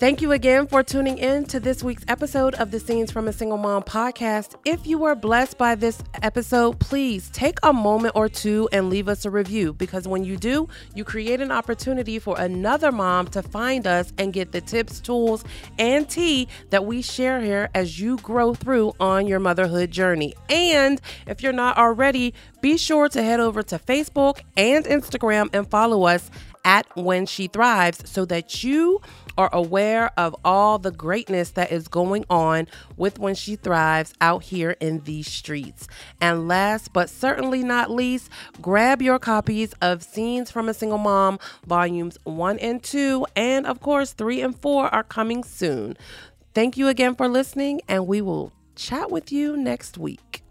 Thank 0.00 0.22
you 0.22 0.32
again 0.32 0.66
for 0.66 0.82
tuning 0.82 1.18
in 1.18 1.44
to 1.48 1.60
this 1.60 1.82
week's 1.82 2.06
episode 2.08 2.54
of 2.54 2.70
the 2.70 2.80
Scenes 2.80 3.10
from 3.10 3.28
a 3.28 3.34
Single 3.34 3.58
Mom 3.58 3.82
podcast. 3.82 4.54
If 4.64 4.86
you 4.86 4.96
were 4.96 5.14
blessed 5.14 5.58
by 5.58 5.74
this 5.74 6.02
episode, 6.22 6.80
please 6.80 7.28
take 7.34 7.58
a 7.62 7.70
moment 7.74 8.16
or 8.16 8.26
two 8.26 8.66
and 8.72 8.88
leave 8.88 9.08
us 9.08 9.26
a 9.26 9.30
review 9.30 9.74
because 9.74 10.08
when 10.08 10.24
you 10.24 10.38
do, 10.38 10.66
you 10.94 11.04
create 11.04 11.42
an 11.42 11.52
opportunity 11.52 12.18
for 12.18 12.40
another 12.40 12.90
mom 12.90 13.26
to 13.26 13.42
find 13.42 13.86
us 13.86 14.10
and 14.16 14.32
get 14.32 14.52
the 14.52 14.62
tips, 14.62 15.00
tools, 15.00 15.44
and 15.78 16.08
tea 16.08 16.48
that 16.70 16.86
we 16.86 17.02
share 17.02 17.42
here 17.42 17.68
as 17.74 18.00
you 18.00 18.16
grow 18.22 18.54
through 18.54 18.94
on 19.00 19.26
your 19.26 19.38
motherhood 19.38 19.90
journey. 19.90 20.32
And 20.48 20.98
if 21.26 21.42
you're 21.42 21.52
not 21.52 21.76
already, 21.76 22.32
be 22.62 22.78
sure 22.78 23.10
to 23.10 23.22
head 23.22 23.38
over 23.38 23.62
to 23.64 23.78
Facebook 23.78 24.40
and 24.56 24.86
Instagram 24.86 25.54
and 25.54 25.68
follow 25.68 26.04
us 26.04 26.30
at 26.64 26.86
When 26.96 27.26
She 27.26 27.46
Thrives 27.48 28.08
so 28.08 28.24
that 28.26 28.62
you 28.62 29.00
are 29.38 29.50
aware 29.52 30.10
of 30.18 30.36
all 30.44 30.78
the 30.78 30.90
greatness 30.90 31.50
that 31.52 31.72
is 31.72 31.88
going 31.88 32.24
on 32.28 32.68
with 32.96 33.18
When 33.18 33.34
She 33.34 33.56
Thrives 33.56 34.12
out 34.20 34.42
here 34.44 34.76
in 34.80 35.00
these 35.00 35.30
streets. 35.30 35.88
And 36.20 36.48
last 36.48 36.92
but 36.92 37.08
certainly 37.08 37.62
not 37.62 37.90
least, 37.90 38.30
grab 38.60 39.00
your 39.00 39.18
copies 39.18 39.72
of 39.80 40.02
Scenes 40.02 40.50
from 40.50 40.68
a 40.68 40.74
Single 40.74 40.98
Mom, 40.98 41.38
volumes 41.66 42.18
1 42.24 42.58
and 42.58 42.82
2, 42.82 43.26
and 43.36 43.66
of 43.66 43.80
course, 43.80 44.12
3 44.12 44.42
and 44.42 44.60
4 44.60 44.92
are 44.94 45.04
coming 45.04 45.44
soon. 45.44 45.96
Thank 46.54 46.76
you 46.76 46.88
again 46.88 47.14
for 47.14 47.28
listening, 47.28 47.80
and 47.88 48.06
we 48.06 48.20
will 48.20 48.52
chat 48.74 49.10
with 49.10 49.30
you 49.30 49.56
next 49.56 49.96
week. 49.96 50.42